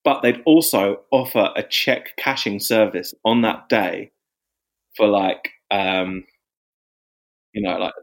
[0.03, 4.11] But they'd also offer a check cashing service on that day
[4.97, 6.25] for like, um,
[7.53, 7.93] you know, like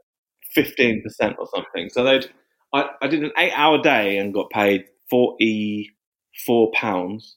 [0.55, 1.89] fifteen percent or something.
[1.91, 2.27] So they'd,
[2.73, 7.37] I, I did an eight-hour day and got paid forty-four pounds.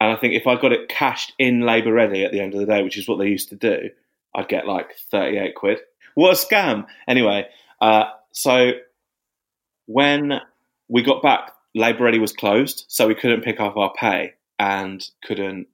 [0.00, 2.60] And I think if I got it cashed in Labour Ready at the end of
[2.60, 3.90] the day, which is what they used to do,
[4.34, 5.78] I'd get like thirty-eight quid.
[6.14, 6.86] What a scam!
[7.06, 7.46] Anyway,
[7.80, 8.72] uh, so
[9.86, 10.40] when
[10.88, 15.04] we got back, Labour Ready was closed, so we couldn't pick up our pay and
[15.24, 15.68] couldn't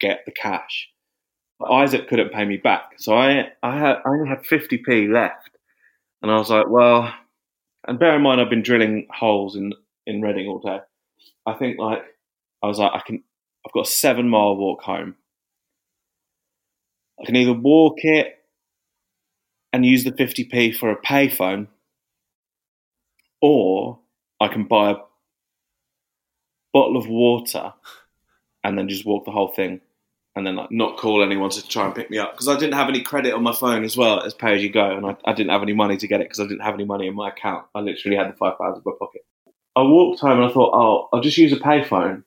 [0.00, 0.88] get the cash.
[1.64, 5.50] Isaac couldn't pay me back, so I I, had, I only had 50p left,
[6.22, 7.12] and I was like, well,
[7.86, 9.72] and bear in mind I've been drilling holes in
[10.06, 10.80] in Reading all day.
[11.46, 12.02] I think like
[12.62, 13.22] I was like I can
[13.66, 15.16] I've got a seven mile walk home.
[17.20, 18.44] I can either walk it
[19.72, 21.68] and use the 50p for a payphone,
[23.40, 23.98] or
[24.40, 24.96] I can buy a
[26.72, 27.72] bottle of water
[28.64, 29.80] and then just walk the whole thing
[30.36, 32.74] and then like not call anyone to try and pick me up because I didn't
[32.74, 35.16] have any credit on my phone as well as pay as you go and I,
[35.24, 37.14] I didn't have any money to get it because I didn't have any money in
[37.14, 37.64] my account.
[37.74, 39.22] I literally had the five pounds in my pocket.
[39.74, 42.22] I walked home and I thought, oh, I'll just use a payphone.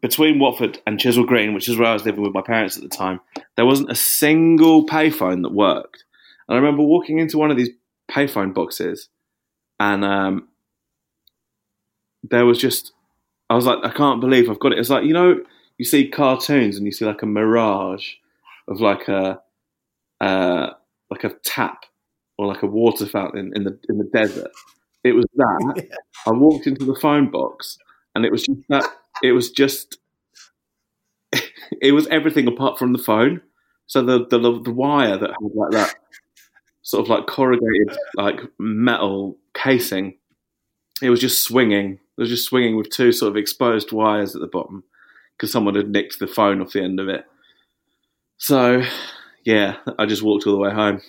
[0.00, 2.82] Between Watford and Chiswell Green, which is where I was living with my parents at
[2.82, 3.20] the time,
[3.56, 6.04] there wasn't a single payphone that worked.
[6.48, 7.70] And I remember walking into one of these
[8.10, 9.08] payphone boxes
[9.78, 10.48] and um,
[12.22, 12.92] there was just
[13.50, 14.78] I was like, I can't believe I've got it.
[14.78, 15.40] It's like you know,
[15.78, 18.14] you see cartoons and you see like a mirage
[18.68, 19.40] of like a
[20.20, 20.70] uh,
[21.10, 21.84] like a tap
[22.38, 24.50] or like a water fountain in the in the desert.
[25.04, 25.86] It was that.
[26.26, 27.78] I walked into the phone box
[28.14, 28.86] and it was just that.
[29.22, 29.98] It was just.
[31.80, 33.40] It was everything apart from the phone.
[33.86, 35.94] So the the the wire that had like that
[36.82, 40.18] sort of like corrugated like metal casing,
[41.00, 41.94] it was just swinging.
[41.94, 44.84] It was just swinging with two sort of exposed wires at the bottom
[45.36, 47.24] because someone had nicked the phone off the end of it.
[48.38, 48.82] So
[49.44, 51.00] yeah, I just walked all the way home,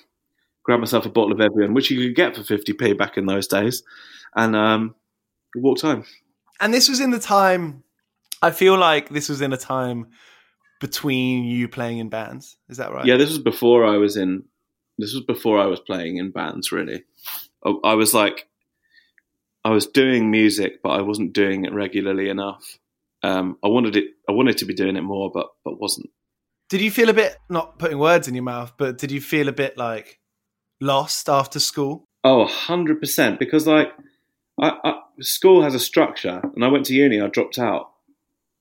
[0.64, 3.48] grabbed myself a bottle of Evian, which you could get for 50p back in those
[3.48, 3.84] days,
[4.36, 4.96] and um,
[5.56, 6.06] walked home.
[6.60, 7.84] And this was in the time.
[8.42, 10.08] I feel like this was in a time
[10.80, 12.58] between you playing in bands.
[12.70, 13.06] Is that right?
[13.06, 14.44] Yeah, this was before I was in.
[14.98, 16.72] This was before I was playing in bands.
[16.72, 17.04] Really,
[17.66, 18.48] I, I was like,
[19.64, 22.80] I was doing music, but I wasn't doing it regularly enough.
[23.24, 24.06] Um, I wanted it.
[24.28, 26.10] I wanted to be doing it more, but but wasn't.
[26.70, 29.48] Did you feel a bit not putting words in your mouth, but did you feel
[29.48, 30.20] a bit like
[30.82, 32.08] lost after school?
[32.24, 33.38] Oh, 100%.
[33.38, 33.90] Because, like,
[34.60, 37.92] I, I, school has a structure, and I went to uni, I dropped out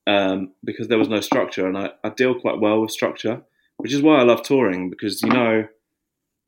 [0.07, 3.41] um, because there was no structure, and I, I deal quite well with structure,
[3.77, 5.67] which is why I love touring, because you know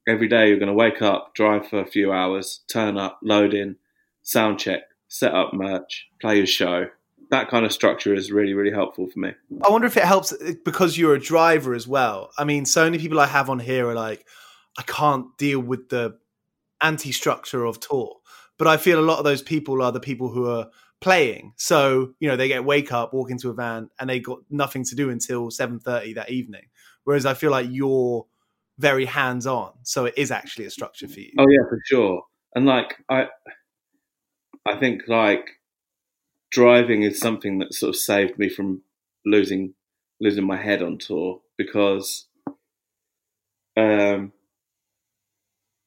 [0.08, 3.54] every day you're going to wake up, drive for a few hours, turn up, load
[3.54, 3.78] in,
[4.24, 6.88] sound check, set up merch, play your show.
[7.32, 9.34] That kind of structure is really, really helpful for me.
[9.66, 12.32] I wonder if it helps uh, because you're a driver as well.
[12.38, 14.26] I mean, so many people I have on here are like,
[14.78, 16.18] I can't deal with the
[16.82, 18.18] anti structure of tour.
[18.58, 20.68] But I feel a lot of those people are the people who are
[21.02, 21.54] playing.
[21.58, 24.86] So, you know, they get wake up, walk into a van, and they got nothing
[24.86, 26.64] to do until 7.30 that evening.
[27.04, 28.26] Whereas I feel like you're
[28.78, 29.72] very hands on.
[29.84, 31.32] So it is actually a structure for you.
[31.38, 32.24] Oh yeah, for sure.
[32.56, 33.28] And like I
[34.66, 35.55] I think like
[36.52, 38.82] driving is something that sort of saved me from
[39.26, 39.74] losing
[40.22, 42.28] losing my head on tour because
[43.78, 44.32] um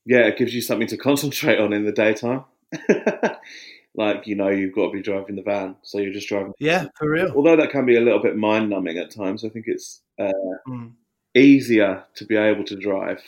[0.05, 2.45] yeah, it gives you something to concentrate on in the daytime.
[3.95, 6.55] like, you know, you've got to be driving the van, so you're just driving.
[6.59, 7.31] Yeah, for real.
[7.37, 10.33] Although that can be a little bit mind numbing at times, I think it's uh,
[10.67, 10.93] Mm.
[11.35, 13.21] easier to be able to drive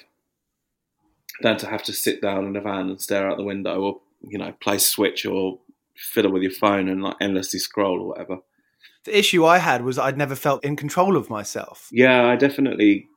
[1.43, 4.01] than to have to sit down in a van and stare out the window or,
[4.23, 5.59] you know, play Switch or
[6.01, 8.39] fiddle with your phone and like endlessly scroll or whatever.
[9.05, 11.89] The issue I had was I'd never felt in control of myself.
[11.93, 13.09] Yeah, I definitely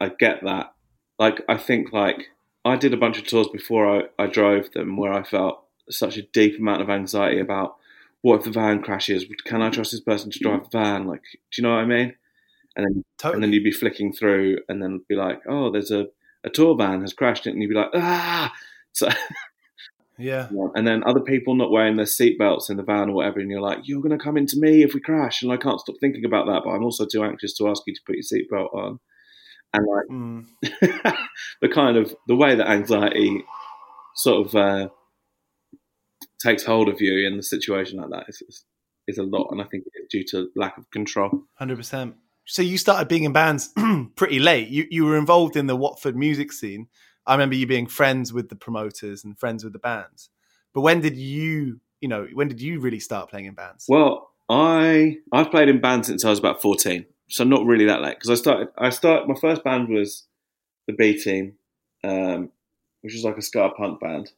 [0.00, 0.74] I get that.
[1.18, 2.28] Like I think like
[2.64, 6.16] I did a bunch of tours before I, I drove them where I felt such
[6.16, 7.76] a deep amount of anxiety about
[8.22, 9.24] what if the van crashes?
[9.44, 11.06] Can I trust this person to drive the van?
[11.06, 12.14] Like, do you know what I mean?
[12.76, 13.34] And then Totally.
[13.34, 16.06] and then you'd be flicking through and then be like, oh, there's a,
[16.44, 18.52] a tour van has crashed, it, and you'd be like, ah.
[18.92, 19.08] So
[20.22, 20.48] yeah.
[20.74, 23.60] and then other people not wearing their seatbelts in the van or whatever, and you're
[23.60, 26.24] like, you're going to come into me if we crash, and I can't stop thinking
[26.24, 29.00] about that, but I'm also too anxious to ask you to put your seatbelt on,
[29.74, 30.46] and like Mm.
[31.60, 33.44] the kind of the way that anxiety
[34.14, 34.88] sort of uh,
[36.40, 38.64] takes hold of you in the situation like that is, is,
[39.08, 41.44] is a lot, and I think it's due to lack of control.
[41.54, 42.16] Hundred percent.
[42.44, 43.72] So you started being in bands
[44.16, 44.68] pretty late.
[44.68, 46.88] You you were involved in the Watford music scene.
[47.26, 50.30] I remember you being friends with the promoters and friends with the bands.
[50.74, 53.86] But when did you, you know, when did you really start playing in bands?
[53.88, 58.02] Well, I I've played in bands since I was about fourteen, so not really that
[58.02, 60.24] late because I started I start my first band was
[60.86, 61.54] the B Team,
[62.02, 62.50] um,
[63.02, 64.32] which was like a ska punk band,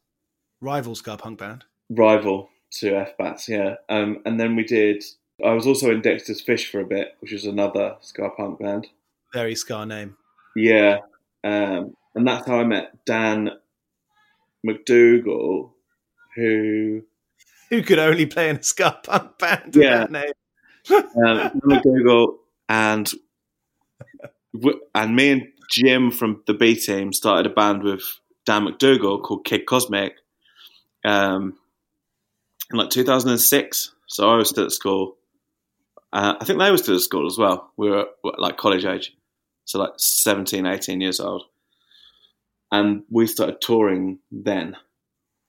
[0.61, 1.65] Rival ska punk band.
[1.89, 3.75] rival to F Bats, yeah.
[3.89, 5.03] Um, and then we did.
[5.43, 8.87] I was also in Dexter's Fish for a bit, which was another ska punk band.
[9.33, 10.17] Very ska name.
[10.55, 10.99] Yeah,
[11.43, 13.51] um, and that's how I met Dan
[14.65, 15.71] McDougall,
[16.35, 17.03] who
[17.69, 20.05] Who could only play in a ska punk band Yeah.
[20.07, 20.31] that name?
[20.91, 22.35] um, Dan McDougall
[22.69, 23.11] and
[24.93, 28.01] and me and Jim from the B team started a band with
[28.45, 30.13] Dan McDougall called Kid Cosmic
[31.03, 31.57] um,
[32.71, 33.91] in like 2006.
[34.07, 35.17] So I was still at school.
[36.13, 37.71] Uh, I think they were still at school as well.
[37.77, 38.05] We were
[38.37, 39.13] like college age,
[39.65, 41.43] so like 17, 18 years old.
[42.71, 44.75] And we started touring then.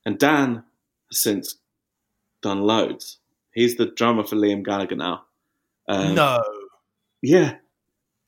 [0.05, 0.63] And Dan
[1.11, 1.57] has since
[2.43, 3.19] done loads.
[3.53, 5.25] He's the drummer for Liam Gallagher now.
[5.89, 6.43] Um, no.
[7.23, 7.57] Yeah,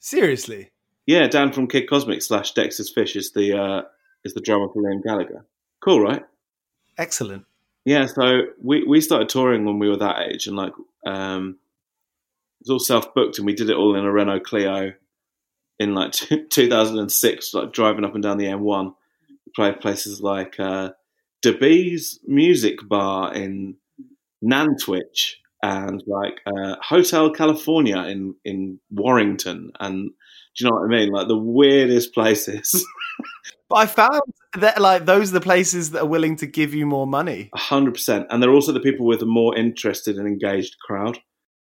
[0.01, 0.71] Seriously.
[1.07, 1.27] yeah.
[1.29, 3.83] Dan from Kid Cosmic slash Dexter's Fish is the uh,
[4.25, 5.45] is the drummer for Liam Gallagher.
[5.81, 6.25] Cool, right?
[6.97, 7.45] Excellent.
[7.85, 8.07] Yeah.
[8.07, 10.73] So we we started touring when we were that age, and like
[11.07, 11.59] um,
[12.61, 14.95] it was all self booked, and we did it all in a Renault Clio
[15.79, 16.13] in like
[16.51, 18.95] 2006, like driving up and down the M1.
[19.47, 20.91] We played places like uh,
[21.45, 23.77] DeBee's Music Bar in
[24.43, 30.11] Nantwich and like uh, Hotel California in in Warrington, and
[30.57, 31.11] do you know what I mean?
[31.11, 32.85] Like the weirdest places.
[33.69, 34.23] But I found
[34.59, 37.51] that like those are the places that are willing to give you more money.
[37.55, 41.19] hundred percent, and they're also the people with a more interested and engaged crowd.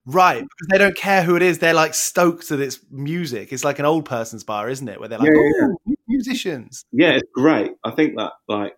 [0.07, 1.59] Right, because they don't care who it is.
[1.59, 3.53] They're like stoked that it's music.
[3.53, 4.99] It's like an old person's bar, isn't it?
[4.99, 7.73] Where they're like, Yeah, yeah, "Oh, musicians." Yeah, it's great.
[7.85, 8.75] I think that like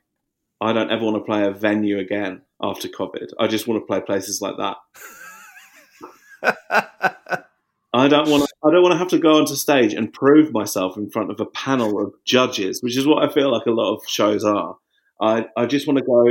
[0.60, 3.30] I don't ever want to play a venue again after COVID.
[3.38, 4.76] I just want to play places like that.
[7.94, 8.48] I don't want to.
[8.64, 11.40] I don't want to have to go onto stage and prove myself in front of
[11.40, 14.76] a panel of judges, which is what I feel like a lot of shows are.
[15.20, 16.24] I I just want to go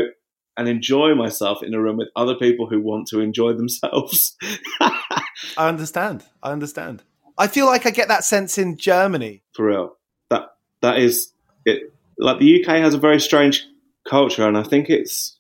[0.58, 4.36] and enjoy myself in a room with other people who want to enjoy themselves.
[4.82, 5.22] I
[5.58, 6.26] understand.
[6.44, 7.04] I understand.
[7.38, 9.42] I feel like I get that sense in Germany.
[9.54, 9.98] For real,
[10.30, 11.34] that that is
[11.66, 11.94] it.
[12.18, 13.66] Like the UK has a very strange
[14.08, 15.38] culture, and I think it's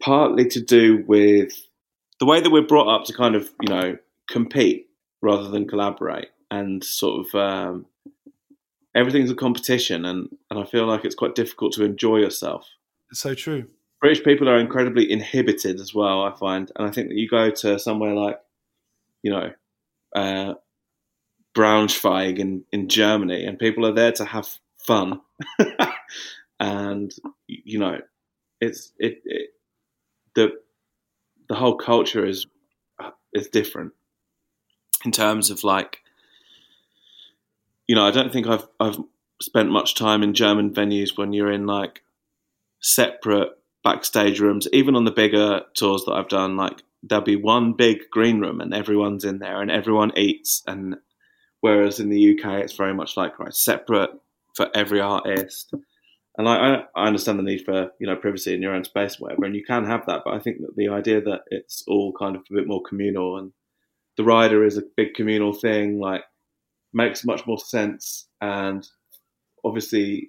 [0.00, 1.52] partly to do with
[2.20, 4.88] the way that we're brought up to kind of you know compete
[5.20, 7.86] rather than collaborate and sort of um,
[8.94, 12.68] everything's a competition and, and I feel like it's quite difficult to enjoy yourself.
[13.10, 13.66] It's so true.
[14.00, 16.70] British people are incredibly inhibited as well, I find.
[16.76, 18.38] And I think that you go to somewhere like,
[19.22, 19.52] you know,
[20.14, 20.54] uh,
[21.54, 25.20] Braunschweig in, in Germany and people are there to have fun.
[26.60, 27.12] and,
[27.48, 27.98] you know,
[28.60, 29.50] it's, it, it,
[30.34, 30.52] the,
[31.48, 32.46] the whole culture is,
[33.32, 33.92] is different
[35.04, 36.00] in terms of like
[37.86, 38.98] you know I don't think I've I've
[39.40, 42.02] spent much time in German venues when you're in like
[42.80, 43.50] separate
[43.84, 48.10] backstage rooms even on the bigger tours that I've done like there'll be one big
[48.10, 50.62] green room and everyone's in there and everyone eats.
[50.66, 50.96] And
[51.60, 54.10] whereas in the UK it's very much like right separate
[54.54, 55.72] for every artist.
[56.36, 59.44] And I, I understand the need for you know privacy in your own space whatever
[59.44, 60.22] and you can have that.
[60.24, 63.38] But I think that the idea that it's all kind of a bit more communal
[63.38, 63.52] and
[64.16, 66.22] the rider is a big communal thing, like
[66.92, 68.88] makes much more sense and
[69.64, 70.28] obviously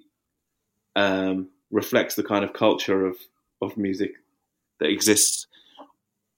[0.94, 3.16] um, reflects the kind of culture of,
[3.60, 4.12] of music
[4.78, 5.46] that exists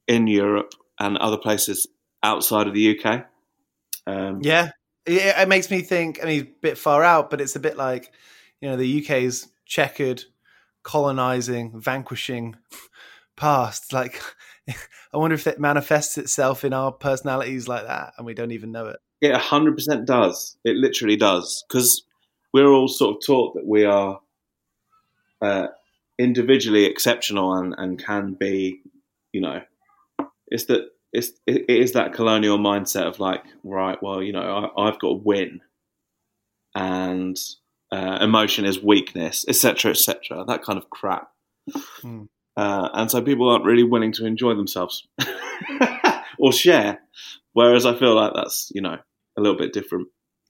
[0.08, 1.86] in Europe and other places
[2.22, 3.26] outside of the UK.
[4.06, 4.70] Um, Yeah,
[5.06, 6.20] it, it makes me think.
[6.22, 8.12] I mean, a bit far out, but it's a bit like
[8.60, 10.24] you know the UK's checkered,
[10.82, 12.56] colonizing, vanquishing
[13.36, 13.92] past.
[13.92, 14.20] Like,
[14.68, 18.72] I wonder if it manifests itself in our personalities like that, and we don't even
[18.72, 18.96] know it.
[19.20, 20.56] It 100% does.
[20.64, 21.64] It literally does.
[21.68, 22.02] Because
[22.52, 24.20] we're all sort of taught that we are
[25.40, 25.68] uh,
[26.18, 28.80] individually exceptional and, and can be,
[29.32, 29.62] you know,
[30.46, 34.88] it's that it's it is that colonial mindset of like, right, well, you know, I,
[34.88, 35.60] I've got to win,
[36.74, 37.38] and
[37.90, 40.44] uh, emotion is weakness, etc., etc.
[40.46, 41.30] That kind of crap.
[42.00, 42.24] Hmm.
[42.56, 45.06] Uh, and so people aren't really willing to enjoy themselves
[46.38, 47.00] or share.
[47.54, 48.98] Whereas I feel like that's you know
[49.36, 50.08] a little bit different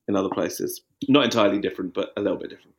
[0.08, 0.82] in other places.
[1.08, 2.76] Not entirely different, but a little bit different.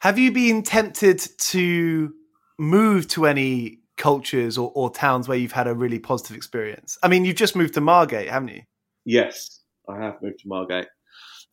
[0.00, 2.14] Have you been tempted to
[2.58, 6.96] move to any cultures or, or towns where you've had a really positive experience?
[7.02, 8.62] I mean, you've just moved to Margate, haven't you?
[9.04, 10.86] Yes, I have moved to Margate.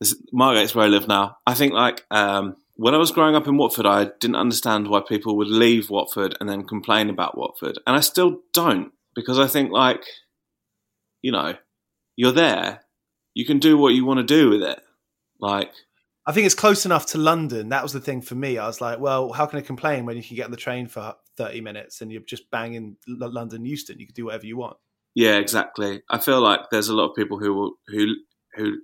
[0.00, 1.36] This, Margate's where I live now.
[1.46, 5.02] I think like um, when I was growing up in Watford, I didn't understand why
[5.06, 9.46] people would leave Watford and then complain about Watford, and I still don't because I
[9.46, 10.04] think like
[11.20, 11.54] you know
[12.16, 12.82] you're there,
[13.34, 14.80] you can do what you want to do with it.
[15.40, 15.72] Like
[16.28, 17.70] I think it's close enough to London.
[17.70, 18.58] That was the thing for me.
[18.58, 20.86] I was like, well, how can I complain when you can get on the train
[20.86, 23.98] for 30 minutes and you're just banging London Euston?
[23.98, 24.76] You can do whatever you want.
[25.14, 26.02] Yeah, exactly.
[26.10, 28.14] I feel like there's a lot of people who will, who
[28.56, 28.76] who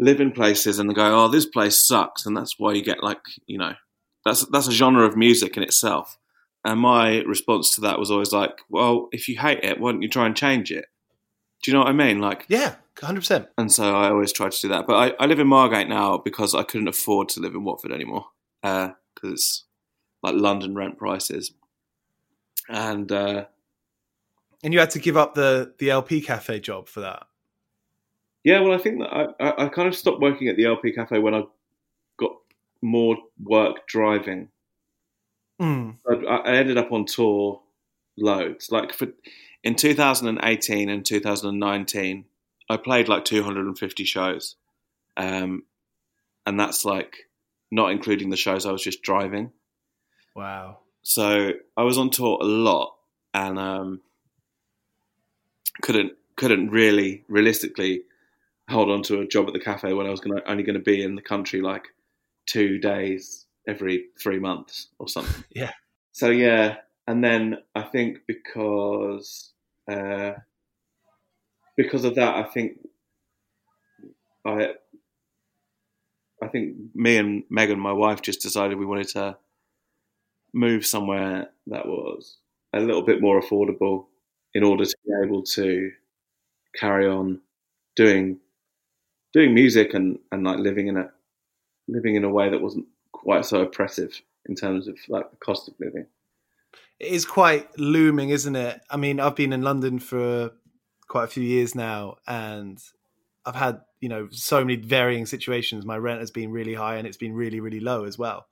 [0.00, 3.00] live in places and they go, "Oh, this place sucks," and that's why you get
[3.00, 3.74] like you know,
[4.24, 6.18] that's that's a genre of music in itself.
[6.64, 10.02] And my response to that was always like, "Well, if you hate it, why don't
[10.02, 10.86] you try and change it?"
[11.62, 12.20] Do you know what I mean?
[12.20, 13.48] Like, Yeah, 100%.
[13.58, 14.86] and so I always try to do that.
[14.86, 17.92] But I, I live in Margate now because I couldn't afford to live in Watford
[17.92, 18.26] anymore
[18.62, 18.92] because
[19.24, 19.64] it's
[20.22, 21.52] like London rent prices.
[22.68, 23.44] And uh,
[24.62, 27.26] And you had to give up the, the LP cafe job for that.
[28.46, 30.92] Yeah, well, I think that I, I, I kind of stopped working at the LP
[30.92, 31.42] Cafe when I
[32.16, 32.30] got
[32.80, 34.50] more work driving.
[35.60, 35.96] Mm.
[36.08, 37.60] I, I ended up on tour
[38.16, 38.70] loads.
[38.70, 39.08] Like for
[39.64, 42.24] in 2018 and 2019,
[42.68, 44.56] I played like 250 shows,
[45.16, 45.64] um,
[46.46, 47.28] and that's like
[47.70, 49.52] not including the shows I was just driving.
[50.34, 50.78] Wow.
[51.02, 52.94] So I was on tour a lot,
[53.32, 54.00] and um,
[55.82, 58.02] couldn't couldn't really realistically
[58.68, 60.82] hold on to a job at the cafe when I was gonna, only going to
[60.82, 61.84] be in the country like
[62.46, 65.44] two days every three months or something.
[65.54, 65.72] Yeah.
[66.12, 69.52] So yeah, and then I think because
[69.90, 70.32] uh,
[71.76, 72.78] because of that, I think
[74.44, 74.74] I
[76.42, 79.36] I think me and Megan, my wife, just decided we wanted to
[80.52, 82.38] move somewhere that was
[82.72, 84.06] a little bit more affordable
[84.54, 85.90] in order to be able to
[86.74, 87.40] carry on
[87.94, 88.38] doing
[89.32, 91.10] doing music and, and like living in a
[91.88, 95.68] living in a way that wasn't quite so oppressive in terms of like the cost
[95.68, 96.06] of living.
[96.98, 98.80] It is quite looming, isn't it?
[98.90, 100.52] I mean, I've been in London for
[101.08, 102.82] quite a few years now, and
[103.44, 105.84] I've had you know so many varying situations.
[105.84, 108.46] My rent has been really high, and it's been really really low as well.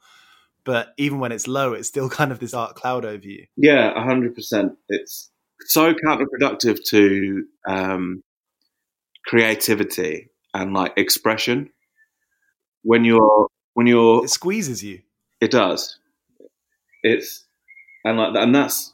[0.65, 3.47] But even when it's low, it's still kind of this dark cloud over you.
[3.57, 4.73] Yeah, hundred percent.
[4.89, 5.31] It's
[5.67, 8.23] so counterproductive to um,
[9.27, 11.71] creativity and like expression
[12.83, 15.01] when you're when you're It squeezes you.
[15.41, 15.99] It does.
[17.03, 17.45] It's
[18.05, 18.94] and like and that's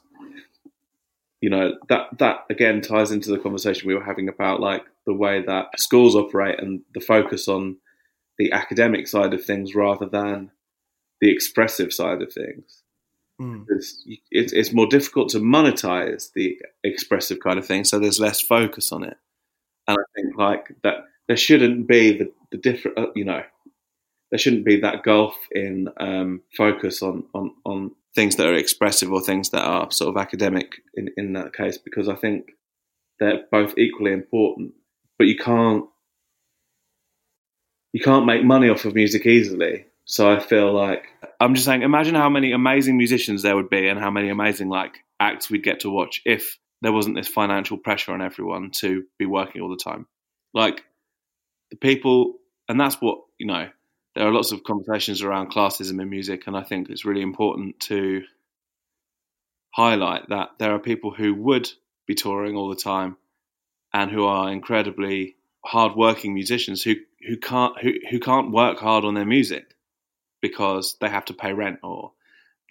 [1.41, 5.13] you know that that again ties into the conversation we were having about like the
[5.13, 7.77] way that schools operate and the focus on
[8.37, 10.51] the academic side of things rather than
[11.19, 12.83] the expressive side of things.
[13.39, 13.65] Mm.
[13.69, 18.39] It's, it's it's more difficult to monetize the expressive kind of thing, so there's less
[18.39, 19.17] focus on it.
[19.87, 23.43] And I think like that there shouldn't be the the different uh, you know
[24.29, 29.11] there shouldn't be that gulf in um, focus on, on on things that are expressive
[29.11, 32.51] or things that are sort of academic in, in that case because I think
[33.19, 34.73] they're both equally important.
[35.17, 35.85] But you can't
[37.93, 39.85] you can't make money off of music easily.
[40.05, 41.05] So I feel like
[41.39, 44.69] I'm just saying, imagine how many amazing musicians there would be and how many amazing
[44.69, 49.03] like acts we'd get to watch if there wasn't this financial pressure on everyone to
[49.19, 50.07] be working all the time.
[50.53, 50.83] Like
[51.69, 52.35] the people,
[52.67, 53.69] and that's what you know.
[54.15, 57.79] There are lots of conversations around classism in music, and I think it's really important
[57.81, 58.23] to
[59.73, 61.69] highlight that there are people who would
[62.05, 63.15] be touring all the time
[63.93, 66.95] and who are incredibly hardworking musicians who
[67.27, 69.75] who can't who, who can't work hard on their music
[70.41, 72.11] because they have to pay rent or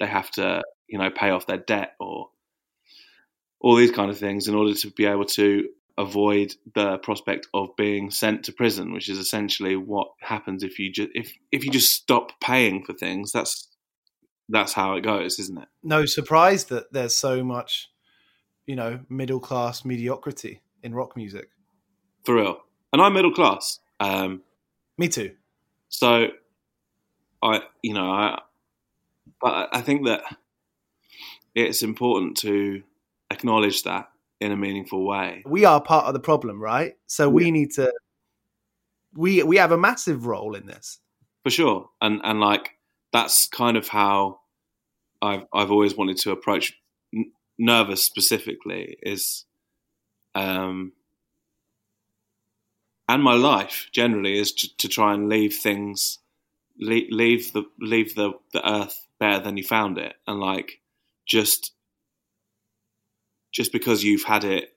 [0.01, 2.31] they have to you know pay off their debt or
[3.61, 5.69] all these kind of things in order to be able to
[5.99, 10.91] avoid the prospect of being sent to prison, which is essentially what happens if you
[10.93, 13.33] just if if you just stop paying for things.
[13.33, 13.69] That's
[14.49, 15.69] that's how it goes, isn't it?
[15.83, 17.91] No surprise that there's so much,
[18.67, 21.51] you know, middle class mediocrity in rock music.
[22.25, 22.59] For real.
[22.93, 23.79] And I'm middle class.
[24.01, 24.43] Um,
[24.99, 25.33] Me too.
[25.89, 26.29] so
[27.43, 28.41] I, you know, I,
[29.41, 30.23] but I think that
[31.55, 32.83] it's important to
[33.31, 34.11] acknowledge that
[34.41, 35.43] in a meaningful way.
[35.47, 36.95] We are part of the problem, right?
[37.07, 37.93] So we need to.
[39.15, 40.99] We we have a massive role in this.
[41.43, 42.71] for sure and and like
[43.13, 44.41] that's kind of how
[45.23, 46.75] i've i've always wanted to approach
[47.15, 49.47] N- Nervus specifically is
[50.35, 50.93] um
[53.09, 56.19] and my life generally is to, to try and leave things
[56.79, 60.81] leave, leave the leave the the earth better than you found it and like
[61.27, 61.73] just
[63.53, 64.77] just because you've had it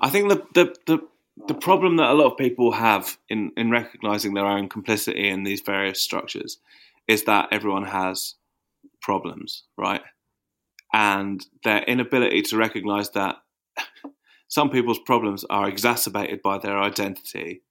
[0.00, 1.08] i think the the the
[1.46, 5.44] the problem that a lot of people have in, in recognizing their own complicity in
[5.44, 6.58] these various structures
[7.06, 8.34] is that everyone has
[9.00, 10.02] problems, right?
[10.92, 13.36] And their inability to recognize that
[14.48, 17.62] some people's problems are exacerbated by their identity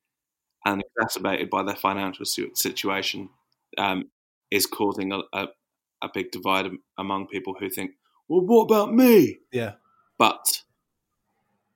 [0.65, 3.29] and exacerbated by their financial situation
[3.77, 4.09] um,
[4.49, 5.47] is causing a, a,
[6.01, 6.67] a big divide
[6.97, 7.91] among people who think,
[8.27, 9.39] well, what about me?
[9.51, 9.73] Yeah.
[10.17, 10.63] But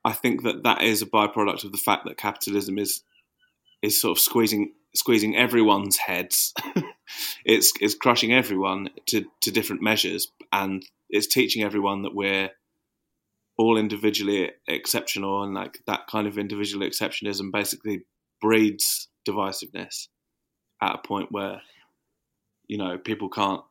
[0.03, 3.03] I think that that is a byproduct of the fact that capitalism is
[3.81, 6.53] is sort of squeezing squeezing everyone's heads.
[7.45, 12.49] it's it's crushing everyone to to different measures, and it's teaching everyone that we're
[13.57, 18.05] all individually exceptional, and like that kind of individual exceptionism basically
[18.41, 20.07] breeds divisiveness
[20.81, 21.61] at a point where
[22.67, 23.61] you know people can't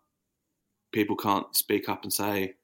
[0.93, 2.55] people can't speak up and say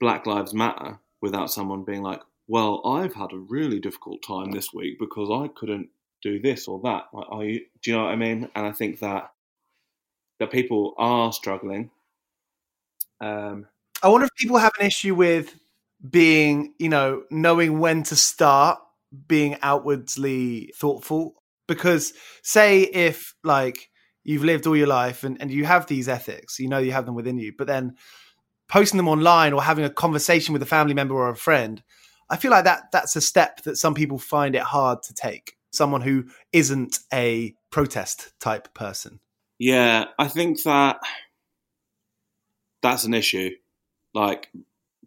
[0.00, 4.72] Black Lives Matter without someone being like, well, I've had a really difficult time this
[4.72, 5.88] week because I couldn't
[6.22, 7.04] do this or that.
[7.12, 8.48] Are you, do you know what I mean?
[8.54, 9.32] And I think that
[10.40, 11.90] that people are struggling.
[13.20, 13.66] Um,
[14.02, 15.54] I wonder if people have an issue with
[16.08, 18.78] being, you know, knowing when to start
[19.26, 21.34] being outwardly thoughtful.
[21.66, 23.90] Because, say, if like
[24.24, 27.04] you've lived all your life and, and you have these ethics, you know, you have
[27.04, 27.96] them within you, but then
[28.68, 31.82] posting them online or having a conversation with a family member or a friend,
[32.30, 35.56] I feel like that that's a step that some people find it hard to take.
[35.70, 39.20] Someone who isn't a protest type person.
[39.58, 40.98] yeah, I think that
[42.82, 43.50] that's an issue.
[44.14, 44.48] Like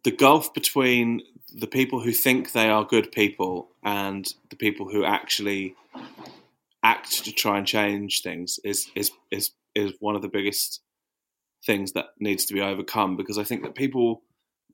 [0.03, 1.22] the gulf between
[1.53, 5.76] the people who think they are good people and the people who actually
[6.84, 10.82] act to try and change things is is is is one of the biggest
[11.66, 14.24] things that needs to be overcome because I think that people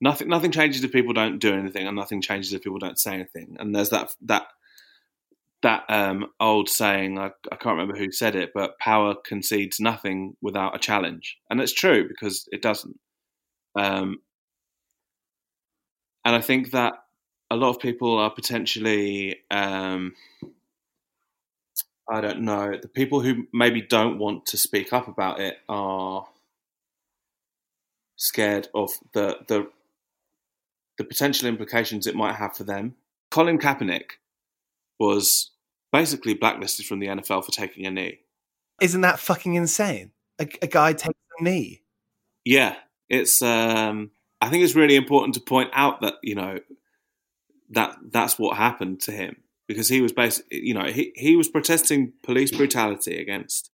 [0.02, 3.14] nothing nothing changes if people don't do anything, and nothing changes if people don't say
[3.14, 3.58] anything.
[3.60, 4.48] And there's that that
[5.64, 10.36] that um, old saying I, I can't remember who said it, but power concedes nothing
[10.42, 13.00] without a challenge, and it's true because it doesn't.
[13.76, 14.20] Um,
[16.26, 16.94] and I think that
[17.50, 20.14] a lot of people are potentially um,
[22.10, 26.28] I don't know the people who maybe don't want to speak up about it are
[28.18, 29.70] scared of the the
[30.98, 32.96] the potential implications it might have for them.
[33.32, 34.18] Colin Kaepernick
[35.00, 35.52] was
[35.92, 38.20] basically blacklisted from the NFL for taking a knee.
[38.82, 40.12] Isn't that fucking insane?
[40.40, 41.84] A, a guy takes a knee.
[42.44, 42.76] Yeah,
[43.10, 43.42] it's.
[43.42, 44.12] Um,
[44.42, 46.60] I think it's really important to point out that you know
[47.72, 49.38] that that's what happened to him
[49.68, 53.72] because he was basically, you know, he he was protesting police brutality against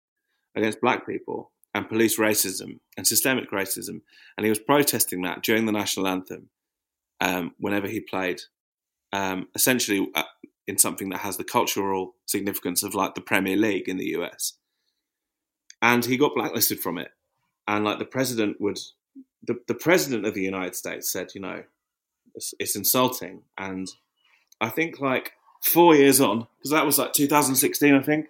[0.55, 4.01] against black people and police racism and systemic racism,
[4.37, 6.49] and he was protesting that during the national anthem
[7.19, 8.41] um, whenever he played.
[9.13, 10.23] Um, essentially, uh,
[10.67, 14.53] in something that has the cultural significance of like the Premier League in the US.
[15.81, 17.09] And he got blacklisted from it.
[17.67, 18.79] And like the president would,
[19.43, 21.63] the, the president of the United States said, you know,
[22.35, 23.41] it's, it's insulting.
[23.57, 23.89] And
[24.59, 28.27] I think like four years on, because that was like 2016, I think,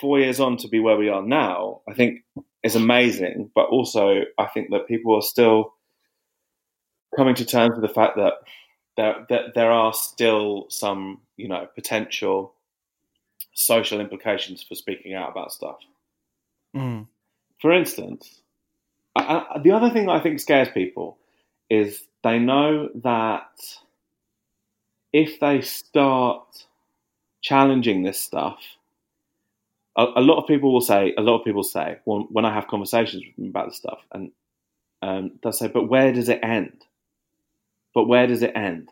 [0.00, 2.24] four years on to be where we are now, I think
[2.62, 3.50] is amazing.
[3.54, 5.74] But also, I think that people are still
[7.16, 8.34] coming to terms with the fact that
[8.96, 12.54] there, that there are still some, you know, potential
[13.52, 15.78] social implications for speaking out about stuff.
[16.74, 17.06] Mm.
[17.60, 18.42] For instance,
[19.14, 21.16] I, I, the other thing I think scares people
[21.70, 23.48] is they know that
[25.12, 26.66] if they start
[27.40, 28.58] challenging this stuff,
[29.96, 32.54] a, a, lot of people will say, a lot of people say, when, when I
[32.54, 34.30] have conversations with them about this stuff, and
[35.02, 36.84] um, they'll say, but where does it end?
[37.96, 38.90] but where does it end?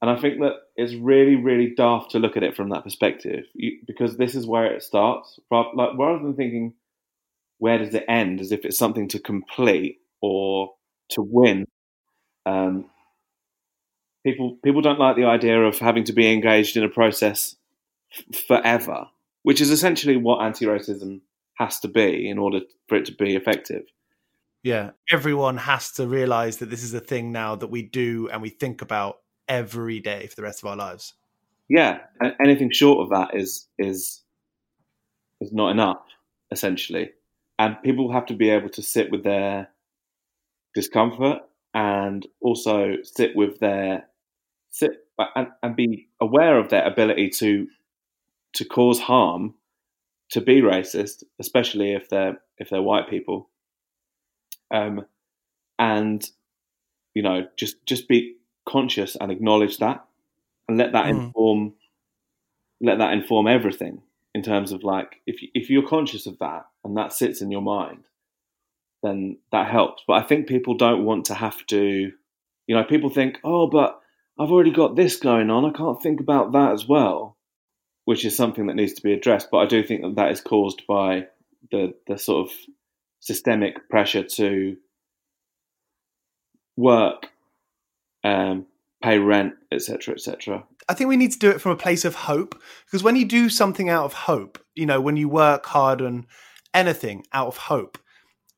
[0.00, 3.44] And I think that it's really, really daft to look at it from that perspective
[3.52, 5.38] you, because this is where it starts.
[5.50, 5.66] Like
[5.98, 6.72] rather than thinking,
[7.58, 10.72] where does it end, as if it's something to complete or
[11.10, 11.66] to win.
[12.46, 12.86] Um,
[14.24, 17.54] people people don't like the idea of having to be engaged in a process
[18.12, 19.08] f- forever,
[19.46, 21.20] which is essentially what anti-racism
[21.54, 23.84] has to be in order for it to be effective.
[24.64, 28.42] Yeah, everyone has to realize that this is a thing now that we do and
[28.42, 31.14] we think about every day for the rest of our lives.
[31.68, 32.00] Yeah,
[32.40, 34.24] anything short of that is is
[35.40, 36.02] is not enough,
[36.50, 37.10] essentially.
[37.56, 39.68] And people have to be able to sit with their
[40.74, 41.42] discomfort
[41.72, 44.08] and also sit with their
[44.70, 47.68] sit and, and be aware of their ability to
[48.56, 49.54] to cause harm,
[50.30, 53.48] to be racist, especially if they're if they're white people.
[54.70, 55.06] Um,
[55.78, 56.28] and
[57.14, 58.36] you know just just be
[58.66, 60.04] conscious and acknowledge that
[60.68, 61.10] and let that mm.
[61.10, 61.72] inform
[62.80, 64.02] let that inform everything
[64.34, 67.62] in terms of like if if you're conscious of that and that sits in your
[67.62, 68.04] mind
[69.02, 70.02] then that helps.
[70.06, 72.12] But i think people don't want to have to
[72.66, 74.00] you know people think oh but
[74.38, 75.64] i've already got this going on.
[75.64, 77.35] I can't think about that as well
[78.06, 80.40] which is something that needs to be addressed but i do think that that is
[80.40, 81.26] caused by
[81.70, 82.56] the the sort of
[83.20, 84.76] systemic pressure to
[86.76, 87.30] work,
[88.22, 88.66] um,
[89.02, 90.64] pay rent, etc., etc.
[90.88, 93.24] I think we need to do it from a place of hope because when you
[93.24, 96.26] do something out of hope, you know, when you work hard on
[96.72, 97.98] anything out of hope,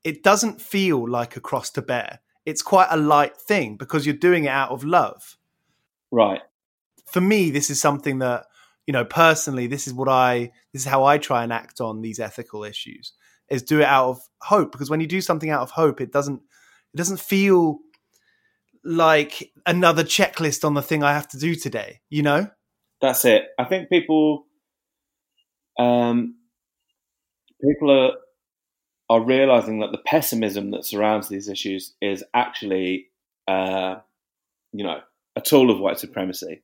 [0.05, 2.21] it doesn't feel like a cross to bear.
[2.45, 5.37] It's quite a light thing because you're doing it out of love.
[6.11, 6.41] Right.
[7.07, 8.47] For me, this is something that,
[8.89, 12.01] you know, personally, this is what I, this is how I try and act on
[12.01, 13.13] these ethical issues
[13.51, 16.11] is do it out of hope because when you do something out of hope it
[16.11, 16.41] doesn't
[16.95, 17.81] it doesn't feel
[18.85, 22.49] like another checklist on the thing I have to do today, you know?
[23.03, 23.45] That's it.
[23.59, 24.47] I think people
[25.79, 26.37] um
[27.63, 28.13] people are
[29.11, 33.09] are realizing that the pessimism that surrounds these issues is actually
[33.47, 33.97] uh
[34.73, 35.01] you know,
[35.37, 36.63] a tool of white supremacy.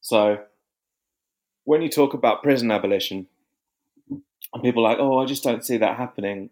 [0.00, 0.38] So
[1.68, 3.26] when you talk about prison abolition,
[4.54, 6.48] and people are like, oh, I just don't see that happening.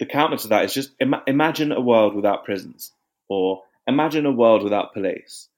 [0.00, 2.90] The counter to that is just Im- imagine a world without prisons,
[3.28, 5.48] or imagine a world without police,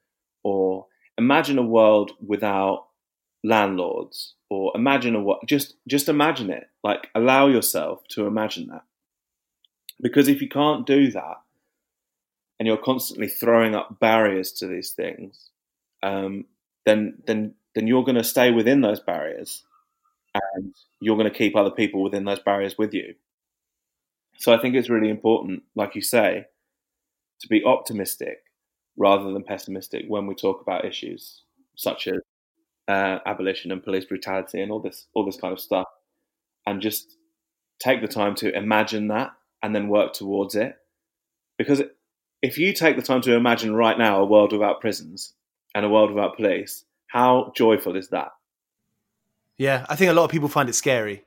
[0.42, 0.84] or
[1.16, 2.88] imagine a world without
[3.42, 5.40] landlords, or imagine a world.
[5.46, 6.68] Just just imagine it.
[6.84, 8.84] Like allow yourself to imagine that,
[9.98, 11.40] because if you can't do that,
[12.58, 15.48] and you're constantly throwing up barriers to these things,
[16.02, 16.44] um,
[16.84, 19.64] then then then you're going to stay within those barriers
[20.34, 23.14] and you're going to keep other people within those barriers with you.
[24.38, 26.46] So I think it's really important, like you say,
[27.40, 28.38] to be optimistic
[28.96, 31.42] rather than pessimistic when we talk about issues
[31.76, 32.18] such as
[32.88, 35.86] uh, abolition and police brutality and all this all this kind of stuff,
[36.66, 37.16] and just
[37.80, 39.30] take the time to imagine that
[39.62, 40.76] and then work towards it.
[41.56, 41.82] Because
[42.42, 45.34] if you take the time to imagine right now a world without prisons
[45.74, 48.28] and a world without police, how joyful is that?
[49.58, 51.24] Yeah, I think a lot of people find it scary.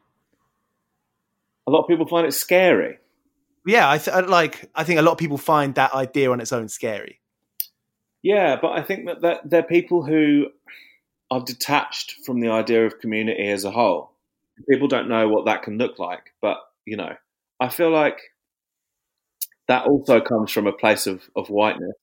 [1.68, 2.98] A lot of people find it scary.
[3.66, 4.70] Yeah, I th- like.
[4.76, 7.20] I think a lot of people find that idea on its own scary.
[8.22, 10.48] Yeah, but I think that, that they're people who
[11.30, 14.12] are detached from the idea of community as a whole.
[14.70, 17.16] People don't know what that can look like, but you know,
[17.60, 18.20] I feel like
[19.68, 21.96] that also comes from a place of, of whiteness.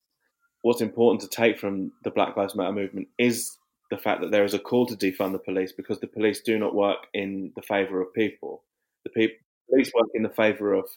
[0.63, 3.57] What's important to take from the Black Lives Matter movement is
[3.91, 6.59] the fact that there is a call to defund the police because the police do
[6.59, 8.65] not work in the favour of people.
[9.05, 9.11] The
[9.69, 10.89] police work in the favour of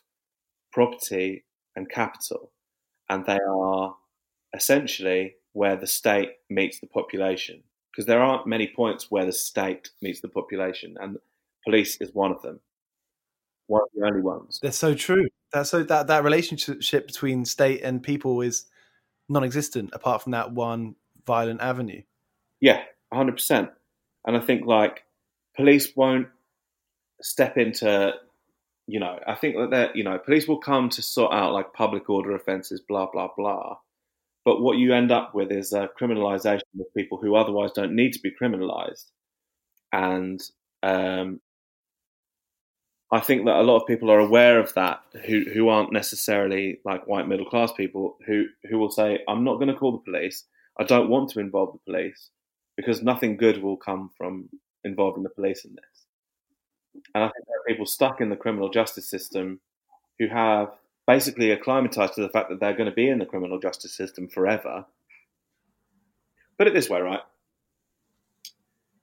[0.72, 2.52] property and capital,
[3.10, 3.96] and they are
[4.56, 7.64] essentially where the state meets the population.
[7.92, 11.18] Because there aren't many points where the state meets the population, and
[11.64, 12.60] police is one of them.
[13.68, 14.60] One of the only ones.
[14.62, 15.28] They're so true.
[15.52, 18.66] That's so that that relationship between state and people is
[19.30, 22.02] non-existent apart from that one violent avenue.
[22.64, 22.82] Yeah,
[23.14, 23.72] hundred percent.
[24.26, 25.04] And I think like
[25.58, 26.28] police won't
[27.22, 28.14] step into,
[28.88, 31.74] you know, I think that they you know, police will come to sort out like
[31.74, 33.78] public order offences, blah blah blah.
[34.46, 38.14] But what you end up with is a criminalisation of people who otherwise don't need
[38.14, 39.06] to be criminalised,
[39.94, 40.42] and
[40.84, 41.42] um,
[43.12, 46.82] I think that a lot of people are aware of that who who aren't necessarily
[46.84, 50.00] like white middle class people who who will say, "I'm not going to call the
[50.12, 50.46] police.
[50.80, 52.30] I don't want to involve the police
[52.76, 54.50] because nothing good will come from
[54.84, 56.06] involving the police in this."
[57.14, 59.62] And I think there are people stuck in the criminal justice system
[60.20, 63.60] who have basically acclimatized to the fact that they're going to be in the criminal
[63.60, 64.86] justice system forever.
[66.58, 67.22] Put it this way, right?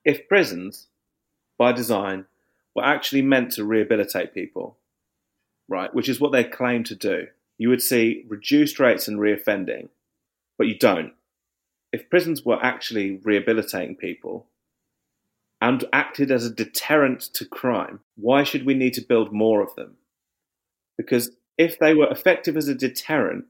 [0.05, 0.87] If prisons,
[1.59, 2.27] by design,
[2.75, 4.79] were actually meant to rehabilitate people,
[5.69, 7.27] right, which is what they claim to do,
[7.59, 9.89] you would see reduced rates in reoffending,
[10.57, 11.13] but you don't.
[11.93, 14.47] If prisons were actually rehabilitating people
[15.61, 19.75] and acted as a deterrent to crime, why should we need to build more of
[19.75, 19.97] them?
[20.97, 23.47] Because if they were effective as a deterrent,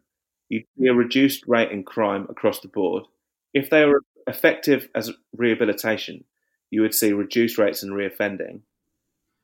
[0.49, 3.05] you'd see a reduced rate in crime across the board.
[3.53, 6.24] If they were effective as rehabilitation,
[6.70, 8.61] you would see reduced rates in reoffending.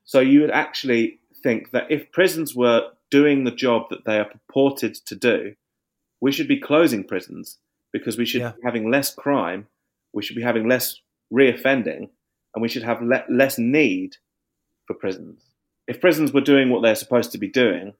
[0.04, 4.24] So you would actually think that if prisons were doing the job that they are
[4.24, 5.54] purported to do,
[6.20, 7.58] we should be closing prisons
[7.92, 8.52] because we should Yeah.
[8.52, 9.68] be having less crime,
[10.12, 11.00] we should be having less
[11.32, 12.08] reoffending,
[12.54, 14.16] and we should have le- less need
[14.86, 15.42] for prisons.
[15.86, 17.94] If prisons were doing what they're supposed to be doing,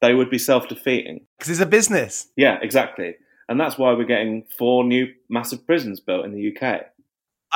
[0.00, 1.26] they would be self defeating.
[1.38, 2.28] Because it's a business.
[2.36, 3.16] Yeah, exactly.
[3.48, 6.86] And that's why we're getting four new massive prisons built in the UK.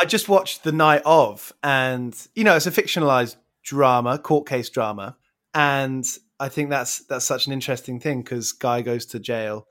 [0.01, 4.69] I just watched The Night of, and you know, it's a fictionalized drama, court case
[4.71, 5.17] drama,
[5.55, 6.07] and
[6.39, 9.67] I think that's that's such an interesting thing because guy goes to jail,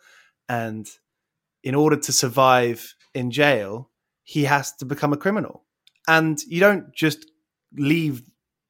[0.50, 0.88] and
[1.64, 3.90] in order to survive in jail,
[4.24, 5.64] he has to become a criminal,
[6.08, 7.30] and you don't just
[7.76, 8.24] leave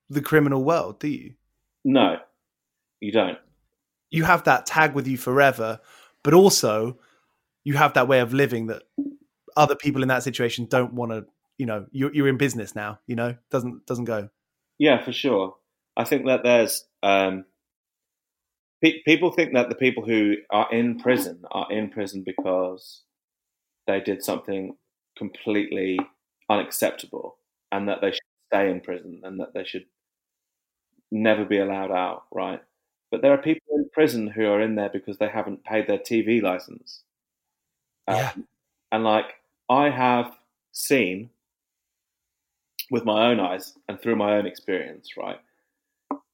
[0.09, 1.33] the criminal world, do you?
[1.83, 2.17] No,
[2.99, 3.37] you don't.
[4.09, 5.79] You have that tag with you forever,
[6.23, 6.97] but also
[7.63, 8.83] you have that way of living that
[9.57, 11.25] other people in that situation don't want to.
[11.57, 12.99] You know, you're, you're in business now.
[13.07, 14.29] You know, doesn't doesn't go.
[14.77, 15.55] Yeah, for sure.
[15.97, 17.45] I think that there's um,
[18.83, 23.03] pe- people think that the people who are in prison are in prison because
[23.87, 24.75] they did something
[25.17, 25.99] completely
[26.49, 27.37] unacceptable,
[27.71, 28.21] and that they should
[28.51, 29.85] stay in prison, and that they should
[31.11, 32.23] never be allowed out.
[32.31, 32.61] Right?
[33.11, 35.99] But there are people in prison who are in there because they haven't paid their
[35.99, 37.03] TV license.
[38.07, 38.31] Yeah.
[38.35, 38.47] Um,
[38.91, 39.35] and like
[39.69, 40.33] I have
[40.71, 41.29] seen
[42.91, 45.39] with my own eyes and through my own experience, right?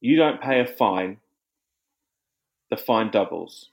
[0.00, 1.18] You don't pay a fine,
[2.74, 3.70] the fine doubles.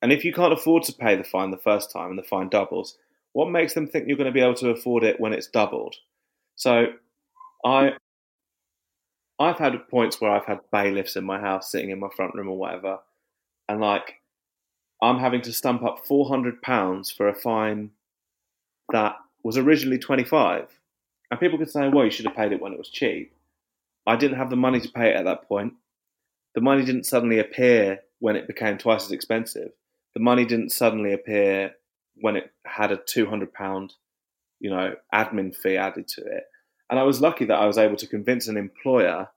[0.00, 2.48] And if you can't afford to pay the fine the first time and the fine
[2.48, 2.96] doubles,
[3.32, 5.96] what makes them think you're going to be able to afford it when it's doubled?
[6.54, 6.86] So
[7.64, 7.92] I
[9.38, 12.48] I've had points where I've had bailiffs in my house sitting in my front room
[12.48, 13.00] or whatever,
[13.68, 14.20] and like
[15.02, 17.90] I'm having to stump up four hundred pounds for a fine
[18.90, 20.68] that was originally twenty five.
[21.30, 23.34] And people could say, well, you should have paid it when it was cheap.
[24.06, 25.74] I didn't have the money to pay it at that point.
[26.56, 29.72] The money didn't suddenly appear when it became twice as expensive.
[30.14, 31.72] The money didn't suddenly appear
[32.16, 33.92] when it had a two hundred pound,
[34.58, 36.44] you know, admin fee added to it.
[36.88, 39.28] And I was lucky that I was able to convince an employer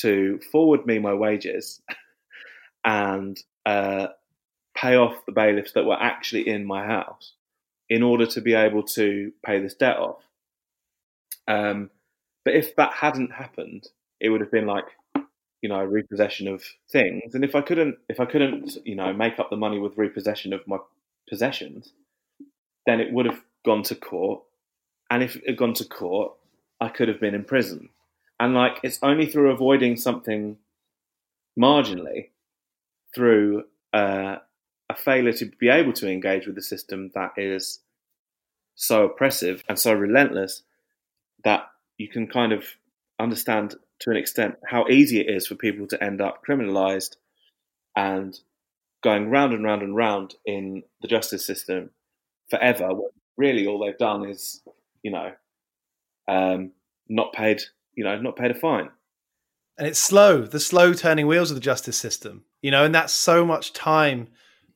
[0.00, 1.80] to forward me my wages
[2.84, 4.08] and uh,
[4.76, 7.32] pay off the bailiffs that were actually in my house
[7.88, 10.22] in order to be able to pay this debt off.
[11.48, 11.90] Um,
[12.44, 13.88] but if that hadn't happened,
[14.20, 14.84] it would have been like,
[15.62, 17.34] you know, repossession of things.
[17.34, 20.52] And if I couldn't, if I couldn't, you know, make up the money with repossession
[20.52, 20.78] of my
[21.28, 21.92] possessions,
[22.86, 24.42] then it would have gone to court.
[25.10, 26.32] And if it had gone to court,
[26.80, 27.90] I could have been in prison.
[28.38, 30.56] And like, it's only through avoiding something
[31.58, 32.28] marginally,
[33.14, 34.36] through uh,
[34.88, 37.80] a failure to be able to engage with the system that is
[38.76, 40.62] so oppressive and so relentless,
[41.44, 42.64] that you can kind of
[43.18, 47.16] understand to an extent how easy it is for people to end up criminalized
[47.96, 48.38] and
[49.02, 51.90] going round and round and round in the justice system
[52.50, 52.90] forever.
[53.36, 54.62] Really, all they've done is,
[55.02, 55.32] you know,
[56.28, 56.72] um,
[57.08, 57.62] not paid,
[57.94, 58.90] you know, not paid a fine.
[59.78, 63.14] And it's slow, the slow turning wheels of the justice system, you know, and that's
[63.14, 64.28] so much time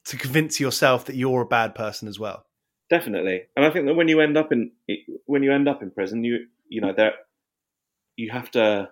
[0.06, 2.46] to convince yourself that you're a bad person as well.
[2.90, 4.70] Definitely, and I think that when you end up in
[5.26, 7.14] when you end up in prison, you you know that
[8.16, 8.90] you have to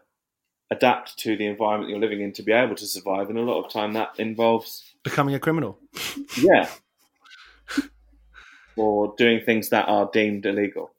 [0.73, 3.63] adapt to the environment you're living in to be able to survive, and a lot
[3.63, 5.79] of time that involves becoming a criminal.
[6.37, 6.69] Yeah,
[8.77, 10.93] or doing things that are deemed illegal.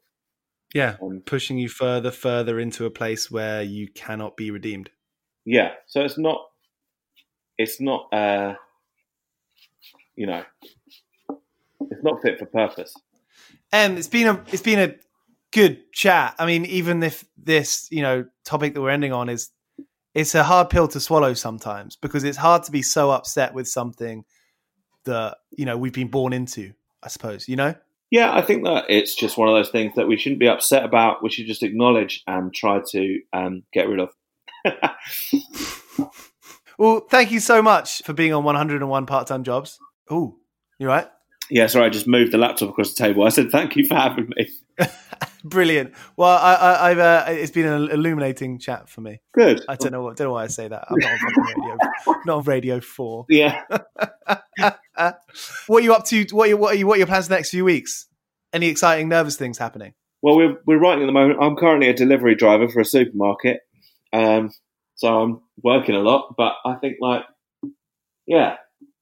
[0.74, 4.90] Yeah, um, pushing you further, further into a place where you cannot be redeemed.
[5.46, 6.42] Yeah, so it's not,
[7.58, 8.56] it's not, uh,
[10.16, 10.44] you know,
[11.82, 12.96] it's not fit for purpose.
[13.72, 14.96] And um, it's been a, it's been a
[15.52, 16.36] good chat.
[16.40, 19.52] I mean, even if this, you know, topic that we're ending on is,
[20.14, 23.68] it's a hard pill to swallow sometimes because it's hard to be so upset with
[23.68, 24.26] something
[25.06, 26.74] that you know we've been born into.
[27.02, 27.76] I suppose you know.
[28.12, 30.86] Yeah, I think that it's just one of those things that we shouldn't be upset
[30.86, 31.24] about.
[31.24, 34.10] We should just acknowledge and try to um, get rid of.
[36.78, 39.80] well, thank you so much for being on 101 part time jobs.
[40.12, 40.38] Oh,
[40.78, 41.08] you right?
[41.54, 43.24] Yeah, sorry, I just moved the laptop across the table.
[43.26, 44.50] I said thank you for having me.
[45.44, 45.94] Brilliant.
[46.18, 49.22] Well, I, have uh, it's been an illuminating chat for me.
[49.36, 49.64] Good.
[49.70, 50.88] I don't know what don't know why I say that.
[50.90, 51.78] I'm not on radio,
[52.26, 53.28] not on Radio Four.
[53.30, 53.62] Yeah.
[54.58, 54.80] what
[55.70, 56.26] are you up to?
[56.32, 58.08] What are, you, what are you, what are your plans the next few weeks?
[58.52, 59.94] Any exciting, Nervus things happening?
[60.24, 61.38] Well, we're we're writing at the moment.
[61.40, 63.60] I'm currently a delivery driver for a supermarket,
[64.12, 64.50] um,
[64.96, 66.34] so I'm working a lot.
[66.36, 67.26] But I think like,
[68.26, 68.56] yeah,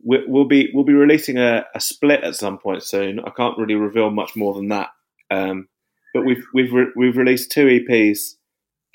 [0.03, 3.19] we, will be we'll be releasing a, a, split at some point soon.
[3.19, 4.89] I can't really reveal much more than that.
[5.29, 5.67] Um,
[6.13, 8.35] but we've we've re- we've released two EPs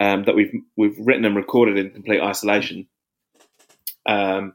[0.00, 2.88] um, that we've we've written and recorded in complete isolation.
[4.06, 4.54] Um,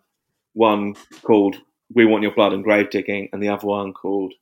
[0.54, 1.58] one called
[1.94, 4.34] "We Want Your Blood" and "Grave Digging," and the other one called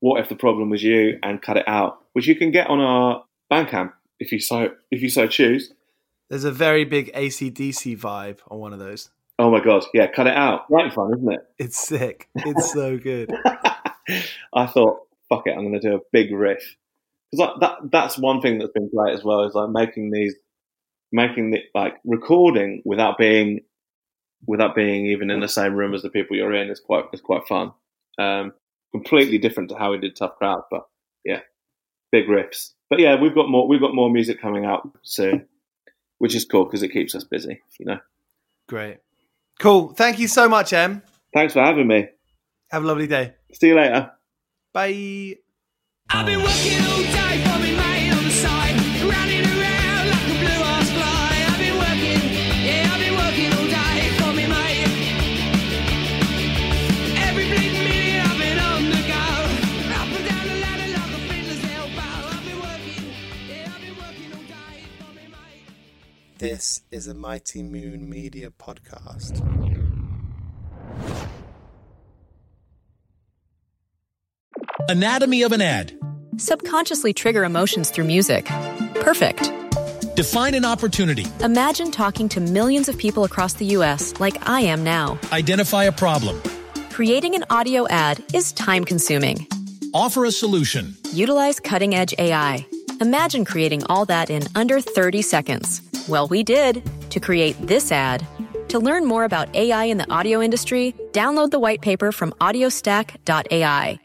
[0.00, 2.80] "What If the Problem Was You" and "Cut It Out," which you can get on
[2.80, 5.72] our Bandcamp if you so if you so choose.
[6.28, 9.10] There's a very big ACDC vibe on one of those.
[9.38, 10.64] Oh my god, yeah, cut it out.
[10.70, 11.40] Right fun, isn't it?
[11.58, 12.28] It's sick.
[12.36, 13.30] It's so good.
[14.54, 16.76] I thought, fuck it, I'm going to do a big riff
[17.30, 20.34] because like, that that's one thing that's been great as well is like making these,
[21.12, 23.60] making the like recording without being,
[24.46, 27.20] without being even in the same room as the people you're in is quite is
[27.20, 27.72] quite fun.
[28.18, 28.52] Um,
[28.92, 30.86] completely different to how we did Tough Crowd, but
[31.24, 31.40] yeah,
[32.12, 32.72] big riffs.
[32.88, 35.46] But yeah, we've got more we've got more music coming out soon,
[36.18, 37.60] which is cool because it keeps us busy.
[37.78, 37.98] You know.
[38.68, 38.98] Great.
[39.58, 39.94] Cool.
[39.94, 41.02] Thank you so much, Em.
[41.34, 42.08] Thanks for having me.
[42.70, 43.34] Have a lovely day.
[43.52, 44.10] See you later.
[44.72, 45.36] Bye.
[66.38, 69.40] This is a Mighty Moon Media podcast.
[74.88, 75.98] Anatomy of an ad.
[76.36, 78.44] Subconsciously trigger emotions through music.
[78.96, 79.50] Perfect.
[80.14, 81.24] Define an opportunity.
[81.40, 84.12] Imagine talking to millions of people across the U.S.
[84.20, 85.18] like I am now.
[85.32, 86.40] Identify a problem.
[86.90, 89.46] Creating an audio ad is time consuming.
[89.94, 90.94] Offer a solution.
[91.12, 92.66] Utilize cutting edge AI.
[93.00, 95.82] Imagine creating all that in under 30 seconds.
[96.08, 98.24] Well, we did to create this ad.
[98.68, 103.98] To learn more about AI in the audio industry, download the white paper from audiostack.ai.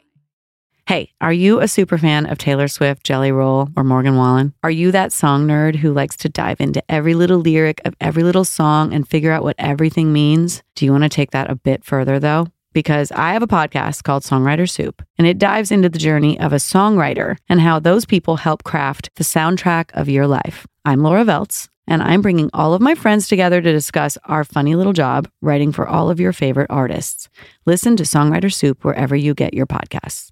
[0.87, 4.53] Hey, are you a super fan of Taylor Swift, Jelly Roll, or Morgan Wallen?
[4.63, 8.23] Are you that song nerd who likes to dive into every little lyric of every
[8.23, 10.63] little song and figure out what everything means?
[10.75, 12.47] Do you want to take that a bit further, though?
[12.73, 16.51] Because I have a podcast called Songwriter Soup, and it dives into the journey of
[16.51, 20.65] a songwriter and how those people help craft the soundtrack of your life.
[20.83, 24.75] I'm Laura Veltz and I'm bringing all of my friends together to discuss our funny
[24.75, 27.27] little job writing for all of your favorite artists.
[27.65, 30.31] Listen to Songwriter Soup wherever you get your podcasts.